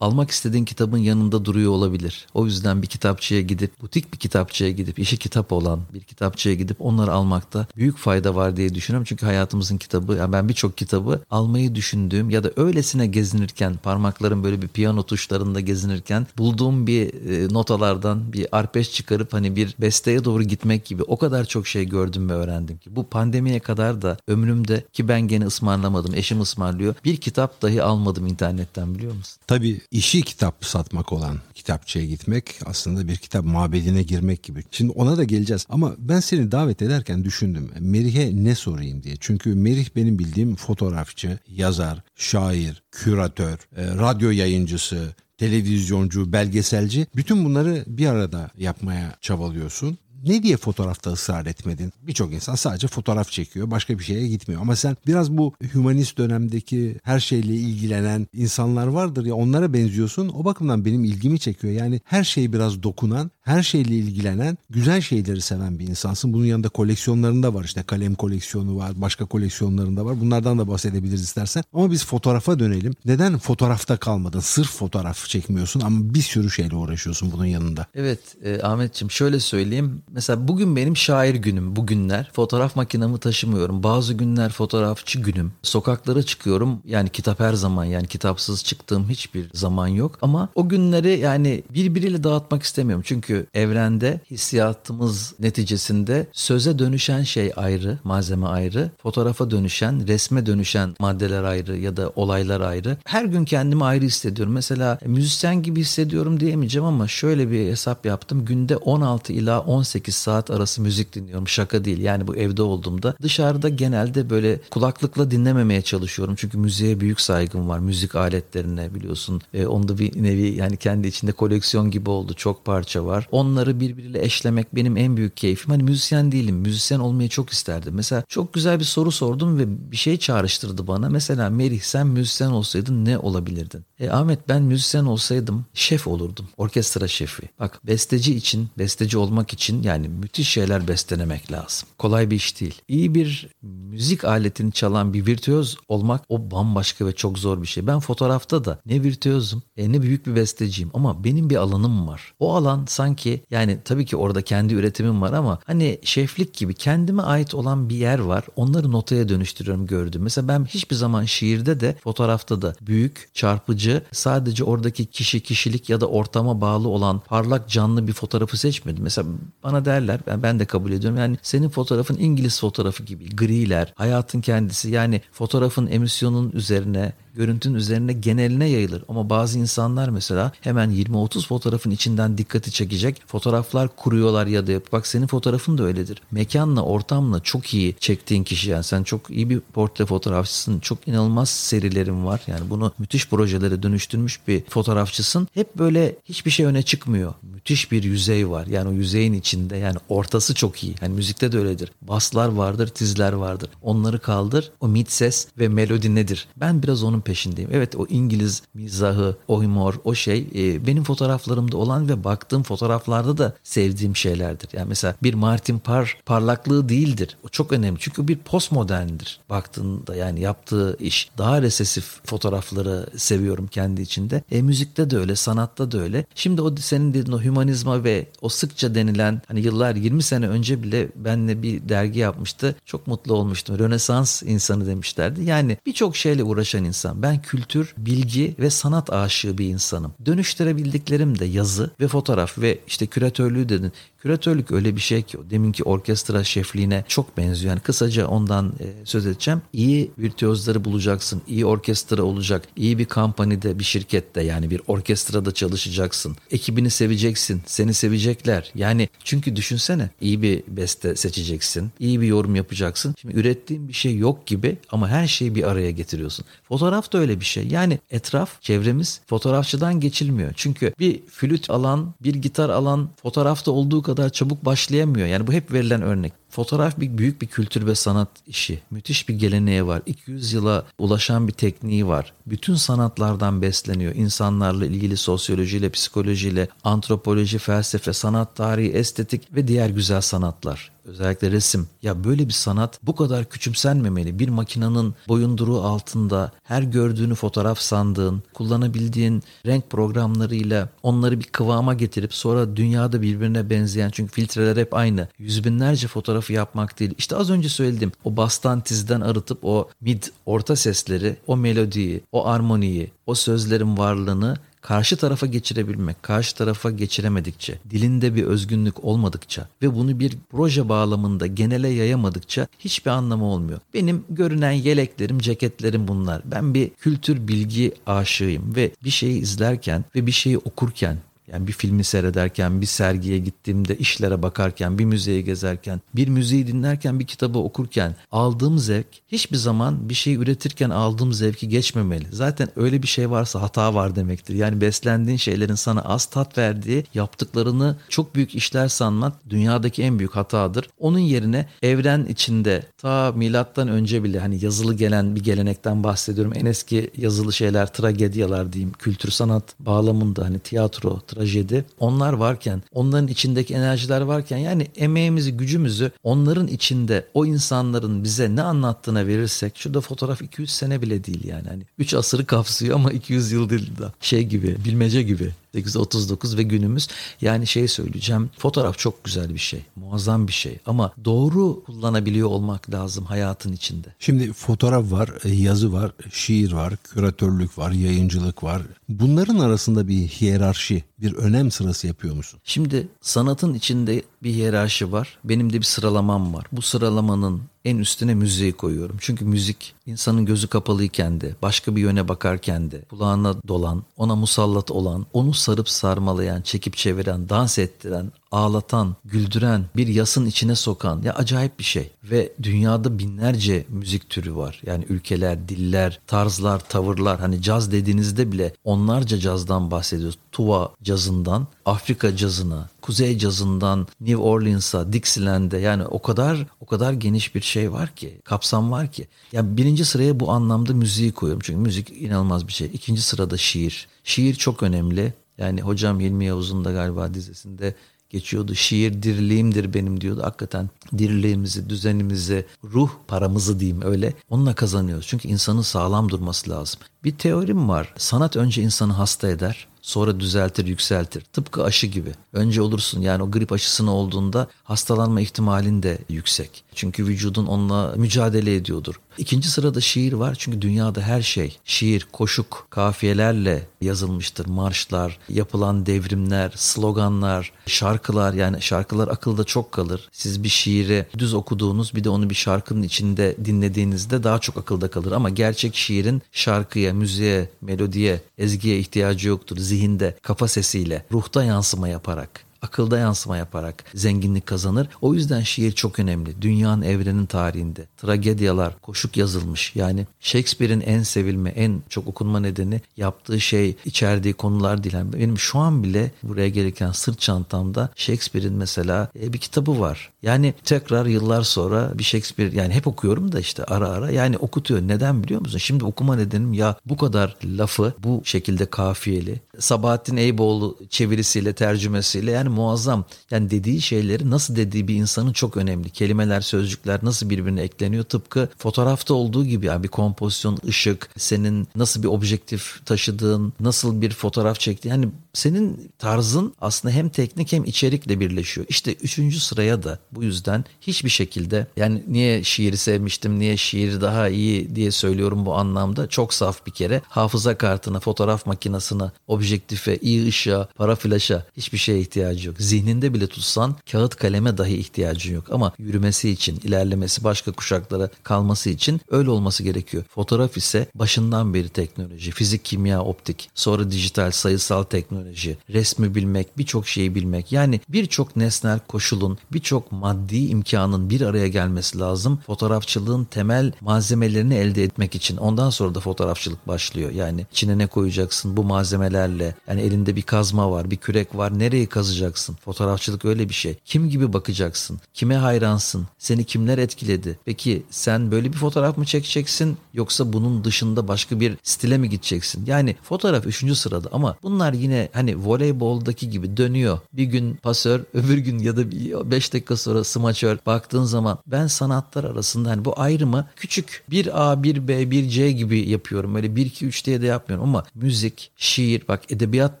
almak 0.04 0.30
istediğin 0.30 0.64
kitabın 0.64 0.98
yanında 0.98 1.44
duruyor 1.44 1.72
olabilir. 1.72 2.26
O 2.34 2.46
yüzden 2.46 2.82
bir 2.82 2.86
kitapçıya 2.86 3.40
gidip, 3.40 3.82
butik 3.82 4.12
bir 4.12 4.18
kitapçıya 4.18 4.70
gidip, 4.70 4.98
işi 4.98 5.16
kitap 5.16 5.52
olan 5.52 5.80
bir 5.94 6.00
kitapçıya 6.00 6.54
gidip 6.54 6.76
onları 6.80 7.12
almakta 7.12 7.66
büyük 7.76 7.98
fayda 7.98 8.34
var 8.34 8.56
diye 8.56 8.74
düşünüyorum. 8.74 9.06
Çünkü 9.08 9.26
hayatımızın 9.26 9.78
kitabı, 9.78 10.14
yani 10.14 10.32
ben 10.32 10.48
birçok 10.48 10.76
kitabı 10.76 11.20
almayı 11.30 11.74
düşündüğüm 11.74 12.30
ya 12.30 12.44
da 12.44 12.50
öylesine 12.56 13.06
gezinirken, 13.06 13.74
parmaklarım 13.82 14.44
böyle 14.44 14.62
bir 14.62 14.68
piyano 14.68 15.02
tuşlarında 15.02 15.60
gezinirken 15.60 16.26
bulduğum 16.38 16.86
bir 16.86 17.14
e, 17.30 17.54
notalardan 17.54 18.32
bir 18.32 18.46
arpeş 18.52 18.92
çıkarıp 18.92 19.32
hani 19.32 19.56
bir 19.56 19.74
besteye 19.80 20.24
doğru 20.24 20.42
gitmek 20.42 20.84
gibi 20.84 21.02
o 21.02 21.16
kadar 21.16 21.44
çok 21.44 21.66
şey 21.66 21.84
gördüm 21.84 22.28
ve 22.28 22.32
öğrendim 22.32 22.78
ki. 22.78 22.96
Bu 22.96 23.06
pandemiye 23.06 23.60
kadar 23.60 24.02
da 24.02 24.16
ömrümde 24.28 24.84
ki 24.92 25.08
ben 25.08 25.28
gene 25.28 25.46
ısmarlamadım, 25.46 26.14
eşim 26.14 26.40
ısmarlıyor. 26.40 26.94
Bir 27.04 27.16
kitap 27.16 27.62
dahi 27.62 27.82
almadım 27.82 28.26
internetten 28.26 28.94
biliyor 28.94 29.14
musun? 29.14 29.40
Tabii 29.46 29.80
işi 29.94 30.22
kitap 30.22 30.64
satmak 30.64 31.12
olan 31.12 31.38
kitapçıya 31.54 32.04
gitmek 32.04 32.60
aslında 32.64 33.08
bir 33.08 33.16
kitap 33.16 33.44
mabedine 33.44 34.02
girmek 34.02 34.42
gibi. 34.42 34.64
Şimdi 34.70 34.92
ona 34.92 35.16
da 35.16 35.24
geleceğiz 35.24 35.66
ama 35.68 35.94
ben 35.98 36.20
seni 36.20 36.52
davet 36.52 36.82
ederken 36.82 37.24
düşündüm. 37.24 37.70
Merih'e 37.80 38.44
ne 38.44 38.54
sorayım 38.54 39.02
diye. 39.02 39.14
Çünkü 39.20 39.54
Merih 39.54 39.88
benim 39.96 40.18
bildiğim 40.18 40.56
fotoğrafçı, 40.56 41.38
yazar, 41.48 42.02
şair, 42.16 42.82
küratör, 42.90 43.58
e, 43.76 43.86
radyo 43.86 44.30
yayıncısı, 44.30 45.14
televizyoncu, 45.38 46.32
belgeselci 46.32 47.06
bütün 47.16 47.44
bunları 47.44 47.84
bir 47.86 48.06
arada 48.06 48.50
yapmaya 48.58 49.16
çabalıyorsun 49.20 49.98
ne 50.26 50.42
diye 50.42 50.56
fotoğrafta 50.56 51.10
ısrar 51.10 51.46
etmedin? 51.46 51.92
Birçok 52.02 52.32
insan 52.32 52.54
sadece 52.54 52.88
fotoğraf 52.88 53.30
çekiyor, 53.30 53.70
başka 53.70 53.98
bir 53.98 54.04
şeye 54.04 54.28
gitmiyor. 54.28 54.62
Ama 54.62 54.76
sen 54.76 54.96
biraz 55.06 55.32
bu 55.32 55.52
hümanist 55.74 56.18
dönemdeki 56.18 57.00
her 57.02 57.20
şeyle 57.20 57.54
ilgilenen 57.54 58.26
insanlar 58.32 58.86
vardır 58.86 59.26
ya 59.26 59.34
onlara 59.34 59.72
benziyorsun. 59.72 60.28
O 60.28 60.44
bakımdan 60.44 60.84
benim 60.84 61.04
ilgimi 61.04 61.38
çekiyor. 61.38 61.72
Yani 61.72 62.00
her 62.04 62.24
şeyi 62.24 62.52
biraz 62.52 62.82
dokunan, 62.82 63.30
her 63.44 63.62
şeyle 63.62 63.94
ilgilenen, 63.94 64.58
güzel 64.70 65.00
şeyleri 65.00 65.40
seven 65.40 65.78
bir 65.78 65.88
insansın. 65.88 66.32
Bunun 66.32 66.44
yanında 66.44 66.68
koleksiyonlarında 66.68 67.54
var 67.54 67.64
işte 67.64 67.82
kalem 67.82 68.14
koleksiyonu 68.14 68.76
var, 68.76 68.92
başka 68.96 69.24
koleksiyonlarında 69.24 70.04
var. 70.04 70.20
Bunlardan 70.20 70.58
da 70.58 70.68
bahsedebiliriz 70.68 71.22
istersen. 71.22 71.64
Ama 71.72 71.90
biz 71.90 72.06
fotoğrafa 72.06 72.58
dönelim. 72.58 72.94
Neden 73.04 73.38
fotoğrafta 73.38 73.96
kalmadın? 73.96 74.40
Sırf 74.40 74.70
fotoğraf 74.70 75.28
çekmiyorsun 75.28 75.80
ama 75.80 76.14
bir 76.14 76.22
sürü 76.22 76.50
şeyle 76.50 76.76
uğraşıyorsun 76.76 77.32
bunun 77.32 77.44
yanında. 77.44 77.86
Evet 77.94 78.20
e, 78.44 78.62
Ahmetciğim 78.62 79.10
şöyle 79.10 79.40
söyleyeyim. 79.40 80.02
Mesela 80.10 80.48
bugün 80.48 80.76
benim 80.76 80.96
şair 80.96 81.34
günüm 81.34 81.76
bugünler. 81.76 82.30
Fotoğraf 82.32 82.76
makinamı 82.76 83.18
taşımıyorum. 83.18 83.82
Bazı 83.82 84.14
günler 84.14 84.52
fotoğrafçı 84.52 85.20
günüm. 85.20 85.52
Sokaklara 85.62 86.22
çıkıyorum. 86.22 86.82
Yani 86.84 87.08
kitap 87.08 87.40
her 87.40 87.52
zaman 87.54 87.84
yani 87.84 88.06
kitapsız 88.06 88.64
çıktığım 88.64 89.08
hiçbir 89.08 89.50
zaman 89.54 89.88
yok. 89.88 90.18
Ama 90.22 90.48
o 90.54 90.68
günleri 90.68 91.18
yani 91.18 91.62
birbiriyle 91.74 92.24
dağıtmak 92.24 92.62
istemiyorum. 92.62 93.04
Çünkü 93.06 93.33
evrende 93.54 94.20
hissiyatımız 94.30 95.34
neticesinde 95.40 96.26
söze 96.32 96.78
dönüşen 96.78 97.22
şey 97.22 97.52
ayrı, 97.56 97.98
malzeme 98.04 98.46
ayrı. 98.46 98.90
Fotoğrafa 99.02 99.50
dönüşen, 99.50 100.08
resme 100.08 100.46
dönüşen 100.46 100.94
maddeler 100.98 101.42
ayrı 101.42 101.76
ya 101.76 101.96
da 101.96 102.12
olaylar 102.16 102.60
ayrı. 102.60 102.96
Her 103.04 103.24
gün 103.24 103.44
kendimi 103.44 103.84
ayrı 103.84 104.04
hissediyorum. 104.04 104.52
Mesela 104.52 104.98
müzisyen 105.06 105.62
gibi 105.62 105.80
hissediyorum 105.80 106.40
diyemeyeceğim 106.40 106.86
ama 106.86 107.08
şöyle 107.08 107.50
bir 107.50 107.70
hesap 107.70 108.06
yaptım. 108.06 108.44
Günde 108.44 108.76
16 108.76 109.32
ila 109.32 109.60
18 109.60 110.04
8 110.04 110.14
saat 110.14 110.50
arası 110.50 110.82
müzik 110.82 111.14
dinliyorum. 111.14 111.48
Şaka 111.48 111.84
değil. 111.84 111.98
Yani 111.98 112.26
bu 112.26 112.36
evde 112.36 112.62
olduğumda 112.62 113.14
dışarıda 113.22 113.68
genelde 113.68 114.30
böyle 114.30 114.58
kulaklıkla 114.70 115.30
dinlememeye 115.30 115.82
çalışıyorum. 115.82 116.34
Çünkü 116.38 116.58
müziğe 116.58 117.00
büyük 117.00 117.20
saygım 117.20 117.68
var. 117.68 117.78
Müzik 117.78 118.14
aletlerine 118.14 118.94
biliyorsun. 118.94 119.42
E, 119.54 119.66
onda 119.66 119.98
bir 119.98 120.22
nevi 120.22 120.56
yani 120.56 120.76
kendi 120.76 121.08
içinde 121.08 121.32
koleksiyon 121.32 121.90
gibi 121.90 122.10
oldu. 122.10 122.34
Çok 122.34 122.64
parça 122.64 123.06
var. 123.06 123.23
Onları 123.30 123.80
birbiriyle 123.80 124.24
eşlemek 124.24 124.74
benim 124.74 124.96
en 124.96 125.16
büyük 125.16 125.36
keyfim. 125.36 125.70
Hani 125.70 125.82
müzisyen 125.82 126.32
değilim. 126.32 126.56
Müzisyen 126.56 126.98
olmayı 126.98 127.28
çok 127.28 127.50
isterdim. 127.50 127.94
Mesela 127.94 128.22
çok 128.28 128.54
güzel 128.54 128.78
bir 128.78 128.84
soru 128.84 129.12
sordum 129.12 129.58
ve 129.58 129.90
bir 129.92 129.96
şey 129.96 130.16
çağrıştırdı 130.16 130.86
bana. 130.86 131.08
Mesela 131.08 131.50
Merih 131.50 131.80
sen 131.80 132.06
müzisyen 132.06 132.50
olsaydın 132.50 133.04
ne 133.04 133.18
olabilirdin? 133.18 133.84
E, 134.00 134.10
Ahmet 134.10 134.48
ben 134.48 134.62
müzisyen 134.62 135.04
olsaydım 135.04 135.64
şef 135.74 136.06
olurdum. 136.06 136.48
Orkestra 136.56 137.08
şefi. 137.08 137.48
Bak 137.60 137.80
besteci 137.86 138.34
için, 138.36 138.68
besteci 138.78 139.18
olmak 139.18 139.52
için 139.52 139.82
yani 139.82 140.08
müthiş 140.08 140.48
şeyler 140.48 140.88
beslenemek 140.88 141.52
lazım. 141.52 141.88
Kolay 141.98 142.30
bir 142.30 142.36
iş 142.36 142.60
değil. 142.60 142.82
İyi 142.88 143.14
bir 143.14 143.48
müzik 143.62 144.24
aletini 144.24 144.72
çalan 144.72 145.14
bir 145.14 145.26
virtüöz 145.26 145.76
olmak 145.88 146.24
o 146.28 146.50
bambaşka 146.50 147.06
ve 147.06 147.12
çok 147.12 147.38
zor 147.38 147.62
bir 147.62 147.66
şey. 147.66 147.86
Ben 147.86 148.00
fotoğrafta 148.00 148.64
da 148.64 148.78
ne 148.86 149.02
virtüözüm 149.02 149.62
e, 149.76 149.92
ne 149.92 150.02
büyük 150.02 150.26
bir 150.26 150.36
besteciyim 150.36 150.90
ama 150.94 151.24
benim 151.24 151.50
bir 151.50 151.56
alanım 151.56 152.08
var. 152.08 152.34
O 152.38 152.54
alan 152.54 152.84
sanki 152.88 153.13
yani 153.50 153.78
tabii 153.84 154.06
ki 154.06 154.16
orada 154.16 154.42
kendi 154.42 154.74
üretimim 154.74 155.22
var 155.22 155.32
ama 155.32 155.58
hani 155.64 155.98
şeflik 156.02 156.54
gibi 156.54 156.74
kendime 156.74 157.22
ait 157.22 157.54
olan 157.54 157.88
bir 157.88 157.96
yer 157.96 158.18
var. 158.18 158.44
Onları 158.56 158.92
notaya 158.92 159.28
dönüştürüyorum 159.28 159.86
gördüm. 159.86 160.22
Mesela 160.22 160.48
ben 160.48 160.64
hiçbir 160.64 160.96
zaman 160.96 161.24
şiirde 161.24 161.80
de 161.80 161.96
fotoğrafta 162.04 162.62
da 162.62 162.74
büyük, 162.80 163.28
çarpıcı, 163.34 164.02
sadece 164.12 164.64
oradaki 164.64 165.06
kişi, 165.06 165.40
kişilik 165.40 165.90
ya 165.90 166.00
da 166.00 166.06
ortama 166.06 166.60
bağlı 166.60 166.88
olan 166.88 167.20
parlak 167.20 167.68
canlı 167.68 168.06
bir 168.08 168.12
fotoğrafı 168.12 168.56
seçmedim. 168.56 169.02
Mesela 169.02 169.28
bana 169.62 169.84
derler. 169.84 170.20
Ben 170.42 170.60
de 170.60 170.64
kabul 170.64 170.92
ediyorum. 170.92 171.18
Yani 171.18 171.38
senin 171.42 171.68
fotoğrafın 171.68 172.16
İngiliz 172.18 172.60
fotoğrafı 172.60 173.02
gibi. 173.02 173.36
Griler, 173.36 173.92
hayatın 173.96 174.40
kendisi. 174.40 174.90
Yani 174.90 175.20
fotoğrafın 175.32 175.86
emisyonun 175.86 176.50
üzerine 176.52 177.12
görüntünün 177.34 177.74
üzerine 177.74 178.12
geneline 178.12 178.68
yayılır. 178.68 179.04
Ama 179.08 179.30
bazı 179.30 179.58
insanlar 179.58 180.08
mesela 180.08 180.52
hemen 180.60 180.90
20-30 180.90 181.46
fotoğrafın 181.46 181.90
içinden 181.90 182.38
dikkati 182.38 182.70
çekecek 182.70 183.22
fotoğraflar 183.26 183.96
kuruyorlar 183.96 184.46
ya 184.46 184.66
da 184.66 184.72
yap. 184.72 184.82
Bak 184.92 185.06
senin 185.06 185.26
fotoğrafın 185.26 185.78
da 185.78 185.82
öyledir. 185.82 186.22
Mekanla, 186.30 186.82
ortamla 186.82 187.40
çok 187.40 187.74
iyi 187.74 187.94
çektiğin 188.00 188.44
kişi 188.44 188.70
yani 188.70 188.84
sen 188.84 189.02
çok 189.02 189.30
iyi 189.30 189.50
bir 189.50 189.60
portre 189.60 190.06
fotoğrafçısın. 190.06 190.80
Çok 190.80 191.08
inanılmaz 191.08 191.48
serilerin 191.48 192.24
var. 192.24 192.40
Yani 192.46 192.70
bunu 192.70 192.92
müthiş 192.98 193.28
projelere 193.28 193.82
dönüştürmüş 193.82 194.40
bir 194.48 194.64
fotoğrafçısın. 194.64 195.48
Hep 195.54 195.78
böyle 195.78 196.16
hiçbir 196.24 196.50
şey 196.50 196.66
öne 196.66 196.82
çıkmıyor 196.82 197.34
müthiş 197.64 197.92
bir 197.92 198.02
yüzey 198.02 198.50
var. 198.50 198.66
Yani 198.66 198.88
o 198.88 198.92
yüzeyin 198.92 199.32
içinde 199.32 199.76
yani 199.76 199.96
ortası 200.08 200.54
çok 200.54 200.84
iyi. 200.84 200.94
Yani 201.02 201.14
müzikte 201.14 201.52
de 201.52 201.58
öyledir. 201.58 201.92
Baslar 202.02 202.48
vardır, 202.48 202.88
tizler 202.88 203.32
vardır. 203.32 203.70
Onları 203.82 204.18
kaldır. 204.18 204.72
O 204.80 204.88
mid 204.88 205.06
ses 205.08 205.46
ve 205.58 205.68
melodi 205.68 206.14
nedir? 206.14 206.48
Ben 206.56 206.82
biraz 206.82 207.02
onun 207.02 207.20
peşindeyim. 207.20 207.70
Evet 207.72 207.96
o 207.96 208.06
İngiliz 208.06 208.62
mizahı, 208.74 209.36
o 209.48 209.62
humor, 209.62 209.94
o 210.04 210.14
şey 210.14 210.48
e, 210.54 210.86
benim 210.86 211.04
fotoğraflarımda 211.04 211.76
olan 211.76 212.08
ve 212.08 212.24
baktığım 212.24 212.62
fotoğraflarda 212.62 213.38
da 213.38 213.56
sevdiğim 213.62 214.16
şeylerdir. 214.16 214.68
Yani 214.72 214.88
mesela 214.88 215.14
bir 215.22 215.34
Martin 215.34 215.78
Parr 215.78 216.18
parlaklığı 216.26 216.88
değildir. 216.88 217.36
O 217.44 217.48
çok 217.48 217.72
önemli. 217.72 217.98
Çünkü 218.00 218.28
bir 218.28 218.38
postmoderndir. 218.38 219.40
Baktığında 219.50 220.16
yani 220.16 220.40
yaptığı 220.40 220.96
iş. 221.00 221.30
Daha 221.38 221.62
resesif 221.62 222.20
fotoğrafları 222.24 223.06
seviyorum 223.16 223.66
kendi 223.66 224.02
içinde. 224.02 224.42
E 224.50 224.62
müzikte 224.62 225.10
de 225.10 225.16
öyle, 225.16 225.36
sanatta 225.36 225.90
da 225.90 225.98
öyle. 225.98 226.26
Şimdi 226.34 226.62
o 226.62 226.76
senin 226.76 227.14
dediğin 227.14 227.36
o 227.36 227.53
hümanizma 227.54 228.04
ve 228.04 228.26
o 228.42 228.48
sıkça 228.48 228.94
denilen 228.94 229.42
hani 229.48 229.60
yıllar 229.60 229.94
20 229.94 230.22
sene 230.22 230.48
önce 230.48 230.82
bile 230.82 231.08
benle 231.16 231.62
bir 231.62 231.88
dergi 231.88 232.18
yapmıştı. 232.18 232.76
Çok 232.86 233.06
mutlu 233.06 233.34
olmuştum. 233.34 233.78
Rönesans 233.78 234.42
insanı 234.42 234.86
demişlerdi. 234.86 235.44
Yani 235.44 235.78
birçok 235.86 236.16
şeyle 236.16 236.42
uğraşan 236.42 236.84
insan. 236.84 237.22
Ben 237.22 237.42
kültür, 237.42 237.94
bilgi 237.96 238.54
ve 238.58 238.70
sanat 238.70 239.12
aşığı 239.12 239.58
bir 239.58 239.66
insanım. 239.66 240.14
Dönüştürebildiklerim 240.26 241.38
de 241.38 241.44
yazı 241.44 241.90
ve 242.00 242.08
fotoğraf 242.08 242.58
ve 242.58 242.78
işte 242.86 243.06
küratörlüğü 243.06 243.68
dedin. 243.68 243.92
Küratörlük 244.24 244.70
öyle 244.70 244.96
bir 244.96 245.00
şey 245.00 245.22
ki 245.22 245.38
deminki 245.50 245.84
orkestra 245.84 246.44
şefliğine 246.44 247.04
çok 247.08 247.36
benziyor. 247.36 247.70
Yani 247.70 247.80
kısaca 247.80 248.26
ondan 248.26 248.72
e, 248.80 249.06
söz 249.06 249.26
edeceğim. 249.26 249.62
İyi 249.72 250.10
virtüözleri 250.18 250.84
bulacaksın. 250.84 251.42
iyi 251.46 251.66
orkestra 251.66 252.22
olacak. 252.22 252.68
iyi 252.76 252.98
bir 252.98 253.04
kampanide, 253.04 253.78
bir 253.78 253.84
şirkette 253.84 254.42
yani 254.42 254.70
bir 254.70 254.80
orkestrada 254.86 255.52
çalışacaksın. 255.52 256.36
Ekibini 256.50 256.90
seveceksin. 256.90 257.62
Seni 257.66 257.94
sevecekler. 257.94 258.72
Yani 258.74 259.08
çünkü 259.24 259.56
düşünsene 259.56 260.10
iyi 260.20 260.42
bir 260.42 260.62
beste 260.68 261.16
seçeceksin. 261.16 261.90
iyi 262.00 262.20
bir 262.20 262.26
yorum 262.26 262.54
yapacaksın. 262.54 263.14
Şimdi 263.20 263.36
ürettiğin 263.36 263.88
bir 263.88 263.92
şey 263.92 264.16
yok 264.16 264.46
gibi 264.46 264.78
ama 264.90 265.08
her 265.08 265.26
şeyi 265.26 265.54
bir 265.54 265.70
araya 265.70 265.90
getiriyorsun. 265.90 266.44
Fotoğraf 266.68 267.12
da 267.12 267.18
öyle 267.18 267.40
bir 267.40 267.44
şey. 267.44 267.66
Yani 267.66 267.98
etraf, 268.10 268.62
çevremiz 268.62 269.20
fotoğrafçıdan 269.26 270.00
geçilmiyor. 270.00 270.52
Çünkü 270.56 270.94
bir 270.98 271.20
flüt 271.26 271.70
alan, 271.70 272.14
bir 272.22 272.34
gitar 272.34 272.70
alan 272.70 273.08
fotoğrafta 273.22 273.70
olduğu 273.70 274.02
kadar 274.02 274.13
kadar 274.16 274.30
çabuk 274.30 274.64
başlayamıyor. 274.64 275.26
Yani 275.26 275.46
bu 275.46 275.52
hep 275.52 275.72
verilen 275.72 276.02
örnek. 276.02 276.32
Fotoğraf 276.54 277.00
bir 277.00 277.18
büyük 277.18 277.42
bir 277.42 277.46
kültür 277.46 277.86
ve 277.86 277.94
sanat 277.94 278.28
işi. 278.46 278.82
Müthiş 278.90 279.28
bir 279.28 279.34
geleneği 279.34 279.86
var. 279.86 280.02
200 280.06 280.52
yıla 280.52 280.84
ulaşan 280.98 281.48
bir 281.48 281.52
tekniği 281.52 282.06
var. 282.06 282.32
Bütün 282.46 282.74
sanatlardan 282.74 283.62
besleniyor. 283.62 284.14
İnsanlarla 284.14 284.86
ilgili 284.86 285.16
sosyolojiyle, 285.16 285.90
psikolojiyle, 285.90 286.68
antropoloji, 286.84 287.58
felsefe, 287.58 288.12
sanat 288.12 288.56
tarihi, 288.56 288.92
estetik 288.92 289.54
ve 289.54 289.68
diğer 289.68 289.90
güzel 289.90 290.20
sanatlar 290.20 290.94
özellikle 291.04 291.50
resim. 291.50 291.88
Ya 292.02 292.24
böyle 292.24 292.48
bir 292.48 292.52
sanat 292.52 293.00
bu 293.02 293.14
kadar 293.14 293.44
küçümsenmemeli. 293.44 294.38
Bir 294.38 294.48
makinenin 294.48 295.14
boyunduruğu 295.28 295.80
altında 295.80 296.52
her 296.62 296.82
gördüğünü 296.82 297.34
fotoğraf 297.34 297.78
sandığın, 297.78 298.42
kullanabildiğin 298.54 299.42
renk 299.66 299.90
programlarıyla 299.90 300.88
onları 301.02 301.40
bir 301.40 301.44
kıvama 301.44 301.94
getirip 301.94 302.34
sonra 302.34 302.76
dünyada 302.76 303.22
birbirine 303.22 303.70
benzeyen 303.70 304.10
çünkü 304.10 304.32
filtreler 304.32 304.76
hep 304.76 304.94
aynı. 304.94 305.28
Yüz 305.38 305.64
binlerce 305.64 306.08
fotoğrafı 306.44 306.52
yapmak 306.52 307.00
değil. 307.00 307.14
İşte 307.18 307.36
az 307.36 307.50
önce 307.50 307.68
söyledim. 307.68 308.12
O 308.24 308.36
bastan 308.36 308.80
tizden 308.80 309.20
arıtıp 309.20 309.64
o 309.64 309.88
mid 310.00 310.22
orta 310.46 310.76
sesleri, 310.76 311.36
o 311.46 311.56
melodiyi, 311.56 312.20
o 312.32 312.46
armoniyi, 312.46 313.10
o 313.26 313.34
sözlerin 313.34 313.96
varlığını 313.96 314.56
karşı 314.80 315.16
tarafa 315.16 315.46
geçirebilmek, 315.46 316.22
karşı 316.22 316.56
tarafa 316.56 316.90
geçiremedikçe, 316.90 317.78
dilinde 317.90 318.34
bir 318.34 318.44
özgünlük 318.44 319.04
olmadıkça 319.04 319.68
ve 319.82 319.88
bunu 319.94 320.20
bir 320.20 320.36
proje 320.50 320.88
bağlamında 320.88 321.46
genele 321.46 321.88
yayamadıkça 321.88 322.66
hiçbir 322.78 323.10
anlamı 323.10 323.44
olmuyor. 323.44 323.80
Benim 323.94 324.24
görünen 324.30 324.72
yeleklerim, 324.72 325.38
ceketlerim 325.38 326.08
bunlar. 326.08 326.42
Ben 326.44 326.74
bir 326.74 326.90
kültür 326.90 327.48
bilgi 327.48 327.92
aşığıyım 328.06 328.76
ve 328.76 328.90
bir 329.04 329.10
şeyi 329.10 329.40
izlerken 329.40 330.04
ve 330.14 330.26
bir 330.26 330.32
şeyi 330.32 330.58
okurken 330.58 331.18
yani 331.52 331.66
bir 331.66 331.72
filmi 331.72 332.04
seyrederken, 332.04 332.80
bir 332.80 332.86
sergiye 332.86 333.38
gittiğimde, 333.38 333.96
işlere 333.96 334.42
bakarken, 334.42 334.98
bir 334.98 335.04
müzeye 335.04 335.40
gezerken, 335.40 336.00
bir 336.14 336.28
müziği 336.28 336.66
dinlerken, 336.66 337.20
bir 337.20 337.26
kitabı 337.26 337.58
okurken 337.58 338.16
aldığım 338.32 338.78
zevk 338.78 339.06
hiçbir 339.28 339.56
zaman 339.56 340.08
bir 340.08 340.14
şey 340.14 340.34
üretirken 340.34 340.90
aldığım 340.90 341.32
zevki 341.32 341.68
geçmemeli. 341.68 342.26
Zaten 342.30 342.68
öyle 342.76 343.02
bir 343.02 343.08
şey 343.08 343.30
varsa 343.30 343.62
hata 343.62 343.94
var 343.94 344.16
demektir. 344.16 344.54
Yani 344.54 344.80
beslendiğin 344.80 345.38
şeylerin 345.38 345.74
sana 345.74 346.00
az 346.00 346.26
tat 346.26 346.58
verdiği, 346.58 347.04
yaptıklarını 347.14 347.96
çok 348.08 348.34
büyük 348.34 348.54
işler 348.54 348.88
sanmak 348.88 349.50
dünyadaki 349.50 350.02
en 350.02 350.18
büyük 350.18 350.36
hatadır. 350.36 350.88
Onun 350.98 351.18
yerine 351.18 351.68
evren 351.82 352.26
içinde 352.26 352.82
ta 352.98 353.32
milattan 353.32 353.88
önce 353.88 354.24
bile 354.24 354.40
hani 354.40 354.64
yazılı 354.64 354.94
gelen 354.94 355.36
bir 355.36 355.44
gelenekten 355.44 356.04
bahsediyorum. 356.04 356.52
En 356.56 356.66
eski 356.66 357.10
yazılı 357.16 357.52
şeyler 357.52 357.92
tragedyalar 357.92 358.72
diyeyim. 358.72 358.92
Kültür 358.92 359.30
sanat 359.30 359.74
bağlamında 359.78 360.44
hani 360.44 360.58
tiyatro, 360.58 361.20
trajedi 361.34 361.84
onlar 361.98 362.32
varken 362.32 362.82
onların 362.92 363.28
içindeki 363.28 363.74
enerjiler 363.74 364.20
varken 364.20 364.58
yani 364.58 364.88
emeğimizi 364.96 365.56
gücümüzü 365.56 366.12
onların 366.22 366.66
içinde 366.66 367.26
o 367.34 367.46
insanların 367.46 368.24
bize 368.24 368.56
ne 368.56 368.62
anlattığına 368.62 369.26
verirsek 369.26 369.76
şurada 369.76 370.00
fotoğraf 370.00 370.42
200 370.42 370.70
sene 370.70 371.02
bile 371.02 371.24
değil 371.24 371.44
yani. 371.44 371.68
Hani 371.68 371.82
3 371.98 372.14
asırı 372.14 372.46
kapsıyor 372.46 372.94
ama 372.94 373.12
200 373.12 373.52
yıl 373.52 373.70
değil 373.70 373.98
de 373.98 374.04
şey 374.20 374.42
gibi 374.42 374.76
bilmece 374.84 375.22
gibi 375.22 375.50
839 375.74 376.56
ve 376.56 376.62
günümüz. 376.62 377.08
Yani 377.40 377.66
şey 377.66 377.88
söyleyeceğim. 377.88 378.50
Fotoğraf 378.58 378.98
çok 378.98 379.24
güzel 379.24 379.54
bir 379.54 379.58
şey. 379.58 379.80
Muazzam 379.96 380.48
bir 380.48 380.52
şey. 380.52 380.78
Ama 380.86 381.12
doğru 381.24 381.82
kullanabiliyor 381.84 382.48
olmak 382.48 382.90
lazım 382.90 383.24
hayatın 383.24 383.72
içinde. 383.72 384.08
Şimdi 384.18 384.52
fotoğraf 384.52 385.12
var, 385.12 385.30
e, 385.44 385.50
yazı 385.50 385.92
var, 385.92 386.12
şiir 386.32 386.72
var, 386.72 386.96
küratörlük 387.04 387.78
var, 387.78 387.90
yayıncılık 387.90 388.62
var. 388.62 388.82
Bunların 389.08 389.58
arasında 389.58 390.08
bir 390.08 390.28
hiyerarşi, 390.28 391.04
bir 391.20 391.32
önem 391.34 391.70
sırası 391.70 392.06
yapıyor 392.06 392.34
musun? 392.34 392.60
Şimdi 392.64 393.08
sanatın 393.20 393.74
içinde 393.74 394.22
bir 394.42 394.50
hiyerarşi 394.50 395.12
var. 395.12 395.38
Benim 395.44 395.72
de 395.72 395.78
bir 395.78 395.82
sıralamam 395.82 396.54
var. 396.54 396.64
Bu 396.72 396.82
sıralamanın 396.82 397.62
en 397.84 397.98
üstüne 397.98 398.34
müziği 398.34 398.72
koyuyorum. 398.72 399.16
Çünkü 399.20 399.44
müzik 399.44 399.94
insanın 400.06 400.46
gözü 400.46 400.68
kapalıyken 400.68 401.40
de, 401.40 401.54
başka 401.62 401.96
bir 401.96 402.00
yöne 402.00 402.28
bakarken 402.28 402.90
de, 402.90 403.00
kulağına 403.00 403.62
dolan, 403.68 404.02
ona 404.16 404.36
musallat 404.36 404.90
olan, 404.90 405.26
onu 405.32 405.54
sarıp 405.54 405.88
sarmalayan, 405.88 406.62
çekip 406.62 406.96
çeviren, 406.96 407.48
dans 407.48 407.78
ettiren, 407.78 408.32
ağlatan, 408.54 409.16
güldüren, 409.24 409.84
bir 409.96 410.06
yasın 410.06 410.46
içine 410.46 410.74
sokan 410.74 411.22
ya 411.22 411.34
acayip 411.34 411.78
bir 411.78 411.84
şey. 411.84 412.10
Ve 412.24 412.52
dünyada 412.62 413.18
binlerce 413.18 413.86
müzik 413.88 414.30
türü 414.30 414.56
var. 414.56 414.82
Yani 414.86 415.04
ülkeler, 415.08 415.68
diller, 415.68 416.20
tarzlar, 416.26 416.80
tavırlar. 416.80 417.40
Hani 417.40 417.62
caz 417.62 417.92
dediğinizde 417.92 418.52
bile 418.52 418.74
onlarca 418.84 419.38
cazdan 419.38 419.90
bahsediyoruz. 419.90 420.38
Tuva 420.52 420.92
cazından, 421.02 421.66
Afrika 421.84 422.36
cazına, 422.36 422.88
Kuzey 423.02 423.38
cazından 423.38 424.06
New 424.20 424.36
Orleans'a, 424.36 425.12
Dixieland'e 425.12 425.78
yani 425.78 426.06
o 426.06 426.22
kadar 426.22 426.66
o 426.80 426.86
kadar 426.86 427.12
geniş 427.12 427.54
bir 427.54 427.60
şey 427.60 427.92
var 427.92 428.14
ki, 428.14 428.40
kapsam 428.44 428.90
var 428.90 429.12
ki. 429.12 429.28
Yani 429.52 429.76
birinci 429.76 430.04
sıraya 430.04 430.40
bu 430.40 430.50
anlamda 430.50 430.94
müziği 430.94 431.32
koyuyorum. 431.32 431.62
Çünkü 431.64 431.80
müzik 431.80 432.10
inanılmaz 432.22 432.68
bir 432.68 432.72
şey. 432.72 432.90
İkinci 432.92 433.22
sırada 433.22 433.56
şiir. 433.56 434.08
Şiir 434.24 434.54
çok 434.54 434.82
önemli. 434.82 435.32
Yani 435.58 435.82
hocam 435.82 436.20
Hilmi 436.20 436.44
Yavuz'un 436.44 436.84
da 436.84 436.92
galiba 436.92 437.34
dizisinde 437.34 437.94
geçiyordu. 438.34 438.74
Şiir 438.74 439.22
diriliğimdir 439.22 439.94
benim 439.94 440.20
diyordu. 440.20 440.42
Hakikaten 440.42 440.90
diriliğimizi, 441.18 441.90
düzenimizi, 441.90 442.66
ruh 442.84 443.10
paramızı 443.28 443.80
diyeyim 443.80 444.02
öyle. 444.02 444.34
Onunla 444.50 444.74
kazanıyoruz. 444.74 445.26
Çünkü 445.28 445.48
insanın 445.48 445.82
sağlam 445.82 446.28
durması 446.28 446.70
lazım. 446.70 447.00
Bir 447.24 447.38
teorim 447.38 447.88
var. 447.88 448.14
Sanat 448.16 448.56
önce 448.56 448.82
insanı 448.82 449.12
hasta 449.12 449.48
eder. 449.48 449.86
Sonra 450.02 450.40
düzeltir, 450.40 450.86
yükseltir. 450.86 451.42
Tıpkı 451.52 451.84
aşı 451.84 452.06
gibi. 452.06 452.32
Önce 452.52 452.82
olursun 452.82 453.20
yani 453.20 453.42
o 453.42 453.50
grip 453.50 453.72
aşısını 453.72 454.14
olduğunda 454.14 454.68
hastalanma 454.84 455.40
ihtimalin 455.40 456.02
de 456.02 456.18
yüksek. 456.28 456.84
Çünkü 456.94 457.26
vücudun 457.26 457.66
onunla 457.66 458.14
mücadele 458.16 458.74
ediyordur. 458.74 459.14
İkinci 459.38 459.70
sırada 459.70 460.00
şiir 460.00 460.32
var 460.32 460.56
çünkü 460.58 460.82
dünyada 460.82 461.20
her 461.20 461.42
şey 461.42 461.78
şiir, 461.84 462.26
koşuk, 462.32 462.86
kafiyelerle 462.90 463.86
yazılmıştır. 464.00 464.66
Marşlar, 464.66 465.38
yapılan 465.48 466.06
devrimler, 466.06 466.72
sloganlar, 466.76 467.72
şarkılar 467.86 468.54
yani 468.54 468.82
şarkılar 468.82 469.28
akılda 469.28 469.64
çok 469.64 469.92
kalır. 469.92 470.28
Siz 470.32 470.62
bir 470.62 470.68
şiiri 470.68 471.26
düz 471.38 471.54
okuduğunuz 471.54 472.14
bir 472.14 472.24
de 472.24 472.28
onu 472.28 472.50
bir 472.50 472.54
şarkının 472.54 473.02
içinde 473.02 473.56
dinlediğinizde 473.64 474.42
daha 474.42 474.58
çok 474.58 474.76
akılda 474.76 475.10
kalır. 475.10 475.32
Ama 475.32 475.50
gerçek 475.50 475.96
şiirin 475.96 476.42
şarkıya, 476.52 477.13
müziğe, 477.14 477.68
melodiye, 477.80 478.40
ezgiye 478.58 478.98
ihtiyacı 478.98 479.48
yoktur. 479.48 479.76
Zihinde, 479.76 480.36
kafa 480.42 480.68
sesiyle, 480.68 481.24
ruhta 481.32 481.64
yansıma 481.64 482.08
yaparak 482.08 482.63
akılda 482.84 483.18
yansıma 483.18 483.56
yaparak 483.56 484.04
zenginlik 484.14 484.66
kazanır. 484.66 485.08
O 485.20 485.34
yüzden 485.34 485.60
şiir 485.60 485.92
çok 485.92 486.18
önemli. 486.18 486.62
Dünyanın 486.62 487.02
evrenin 487.02 487.46
tarihinde 487.46 488.06
tragedyalar 488.16 489.00
koşuk 489.00 489.36
yazılmış. 489.36 489.92
Yani 489.96 490.26
Shakespeare'in 490.40 491.00
en 491.00 491.22
sevilme, 491.22 491.70
en 491.70 492.02
çok 492.08 492.28
okunma 492.28 492.60
nedeni 492.60 493.00
yaptığı 493.16 493.60
şey, 493.60 493.96
içerdiği 494.04 494.54
konular. 494.54 494.98
Yani 495.12 495.32
benim 495.32 495.58
şu 495.58 495.78
an 495.78 496.02
bile 496.02 496.30
buraya 496.42 496.68
gelirken 496.68 497.12
sırt 497.12 497.40
çantamda 497.40 498.08
Shakespeare'in 498.16 498.74
mesela 498.74 499.28
e, 499.40 499.52
bir 499.52 499.58
kitabı 499.58 500.00
var. 500.00 500.30
Yani 500.42 500.74
tekrar 500.84 501.26
yıllar 501.26 501.62
sonra 501.62 502.12
bir 502.18 502.24
Shakespeare 502.24 502.76
yani 502.76 502.94
hep 502.94 503.06
okuyorum 503.06 503.52
da 503.52 503.60
işte 503.60 503.84
ara 503.84 504.08
ara 504.08 504.30
yani 504.30 504.58
okutuyor. 504.58 505.00
Neden 505.02 505.42
biliyor 505.42 505.60
musun? 505.60 505.78
Şimdi 505.78 506.04
okuma 506.04 506.36
nedenim 506.36 506.72
ya 506.72 506.96
bu 507.06 507.16
kadar 507.16 507.56
lafı 507.64 508.14
bu 508.18 508.42
şekilde 508.44 508.86
kafiyeli. 508.86 509.60
Sabahattin 509.78 510.36
Eyüboğlu 510.36 510.98
çevirisiyle 511.10 511.72
tercümesiyle 511.72 512.50
yani 512.50 512.68
muazzam. 512.74 513.24
Yani 513.50 513.70
dediği 513.70 514.02
şeyleri 514.02 514.50
nasıl 514.50 514.76
dediği 514.76 515.08
bir 515.08 515.14
insanın 515.14 515.52
çok 515.52 515.76
önemli. 515.76 516.10
Kelimeler, 516.10 516.60
sözcükler 516.60 517.20
nasıl 517.22 517.50
birbirine 517.50 517.82
ekleniyor. 517.82 518.24
Tıpkı 518.24 518.68
fotoğrafta 518.78 519.34
olduğu 519.34 519.64
gibi 519.64 519.86
yani 519.86 520.02
bir 520.02 520.08
kompozisyon, 520.08 520.78
ışık, 520.88 521.30
senin 521.36 521.88
nasıl 521.96 522.22
bir 522.22 522.28
objektif 522.28 523.06
taşıdığın, 523.06 523.72
nasıl 523.80 524.20
bir 524.20 524.30
fotoğraf 524.30 524.80
çektiğin. 524.80 525.14
Yani 525.14 525.28
senin 525.54 526.12
tarzın 526.18 526.74
aslında 526.80 527.14
hem 527.14 527.28
teknik 527.28 527.72
hem 527.72 527.84
içerikle 527.84 528.40
birleşiyor. 528.40 528.86
İşte 528.88 529.12
üçüncü 529.12 529.60
sıraya 529.60 530.02
da 530.02 530.18
bu 530.32 530.42
yüzden 530.42 530.84
hiçbir 531.00 531.30
şekilde 531.30 531.86
yani 531.96 532.22
niye 532.28 532.64
şiiri 532.64 532.96
sevmiştim, 532.96 533.58
niye 533.58 533.76
şiir 533.76 534.20
daha 534.20 534.48
iyi 534.48 534.96
diye 534.96 535.10
söylüyorum 535.10 535.66
bu 535.66 535.74
anlamda. 535.74 536.26
Çok 536.26 536.54
saf 536.54 536.86
bir 536.86 536.92
kere 536.92 537.22
hafıza 537.28 537.78
kartına, 537.78 538.20
fotoğraf 538.20 538.66
makinesine, 538.66 539.30
objektife, 539.46 540.16
iyi 540.16 540.48
ışığa, 540.48 540.88
para 540.96 541.16
flaşa 541.16 541.66
hiçbir 541.76 541.98
şeye 541.98 542.20
ihtiyacı 542.20 542.68
yok. 542.68 542.76
Zihninde 542.78 543.34
bile 543.34 543.46
tutsan 543.46 543.96
kağıt 544.12 544.36
kaleme 544.36 544.78
dahi 544.78 544.96
ihtiyacın 544.96 545.54
yok. 545.54 545.64
Ama 545.70 545.92
yürümesi 545.98 546.50
için, 546.50 546.80
ilerlemesi, 546.84 547.44
başka 547.44 547.72
kuşaklara 547.72 548.28
kalması 548.42 548.90
için 548.90 549.20
öyle 549.30 549.50
olması 549.50 549.82
gerekiyor. 549.82 550.24
Fotoğraf 550.28 550.76
ise 550.76 551.06
başından 551.14 551.74
beri 551.74 551.88
teknoloji, 551.88 552.50
fizik, 552.50 552.84
kimya, 552.84 553.22
optik, 553.22 553.70
sonra 553.74 554.10
dijital, 554.10 554.50
sayısal 554.50 555.02
teknoloji, 555.02 555.43
resmi 555.90 556.34
bilmek, 556.34 556.78
birçok 556.78 557.08
şeyi 557.08 557.34
bilmek. 557.34 557.72
Yani 557.72 558.00
birçok 558.08 558.56
nesnel 558.56 558.98
koşulun, 558.98 559.58
birçok 559.72 560.12
maddi 560.12 560.56
imkanın 560.56 561.30
bir 561.30 561.40
araya 561.40 561.68
gelmesi 561.68 562.18
lazım. 562.18 562.60
Fotoğrafçılığın 562.66 563.44
temel 563.44 563.92
malzemelerini 564.00 564.74
elde 564.74 565.04
etmek 565.04 565.34
için. 565.34 565.56
Ondan 565.56 565.90
sonra 565.90 566.14
da 566.14 566.20
fotoğrafçılık 566.20 566.88
başlıyor. 566.88 567.30
Yani 567.30 567.66
içine 567.72 567.98
ne 567.98 568.06
koyacaksın 568.06 568.76
bu 568.76 568.84
malzemelerle? 568.84 569.74
Yani 569.88 570.00
elinde 570.00 570.36
bir 570.36 570.42
kazma 570.42 570.90
var, 570.90 571.10
bir 571.10 571.16
kürek 571.16 571.56
var. 571.56 571.78
Nereyi 571.78 572.06
kazacaksın? 572.06 572.76
Fotoğrafçılık 572.84 573.44
öyle 573.44 573.68
bir 573.68 573.74
şey. 573.74 573.96
Kim 574.04 574.30
gibi 574.30 574.52
bakacaksın? 574.52 575.20
Kime 575.34 575.56
hayransın? 575.56 576.26
Seni 576.38 576.64
kimler 576.64 576.98
etkiledi? 576.98 577.58
Peki 577.64 578.02
sen 578.10 578.50
böyle 578.50 578.72
bir 578.72 578.78
fotoğraf 578.78 579.18
mı 579.18 579.24
çekeceksin 579.24 579.96
yoksa 580.14 580.52
bunun 580.52 580.84
dışında 580.84 581.28
başka 581.28 581.60
bir 581.60 581.76
stile 581.82 582.18
mi 582.18 582.30
gideceksin? 582.30 582.86
Yani 582.86 583.16
fotoğraf 583.22 583.66
üçüncü 583.66 583.94
sırada 583.94 584.28
ama 584.32 584.56
bunlar 584.62 584.92
yine 584.92 585.28
hani 585.34 585.66
voleyboldaki 585.66 586.50
gibi 586.50 586.76
dönüyor. 586.76 587.18
Bir 587.32 587.44
gün 587.44 587.74
pasör, 587.74 588.20
öbür 588.34 588.58
gün 588.58 588.78
ya 588.78 588.96
da 588.96 589.10
5 589.50 589.72
dakika 589.72 589.96
sonra 589.96 590.24
smaçör 590.24 590.78
baktığın 590.86 591.24
zaman 591.24 591.58
ben 591.66 591.86
sanatlar 591.86 592.44
arasında 592.44 592.90
hani 592.90 593.04
bu 593.04 593.20
ayrımı 593.20 593.66
küçük 593.76 594.24
bir 594.30 594.70
A, 594.70 594.82
bir 594.82 595.08
B, 595.08 595.30
bir 595.30 595.48
C 595.48 595.72
gibi 595.72 596.08
yapıyorum. 596.08 596.54
Öyle 596.54 596.76
1 596.76 596.86
2 596.86 597.06
3 597.06 597.26
diye 597.26 597.42
de 597.42 597.46
yapmıyorum 597.46 597.88
ama 597.88 598.04
müzik, 598.14 598.70
şiir, 598.76 599.22
bak 599.28 599.52
edebiyat 599.52 600.00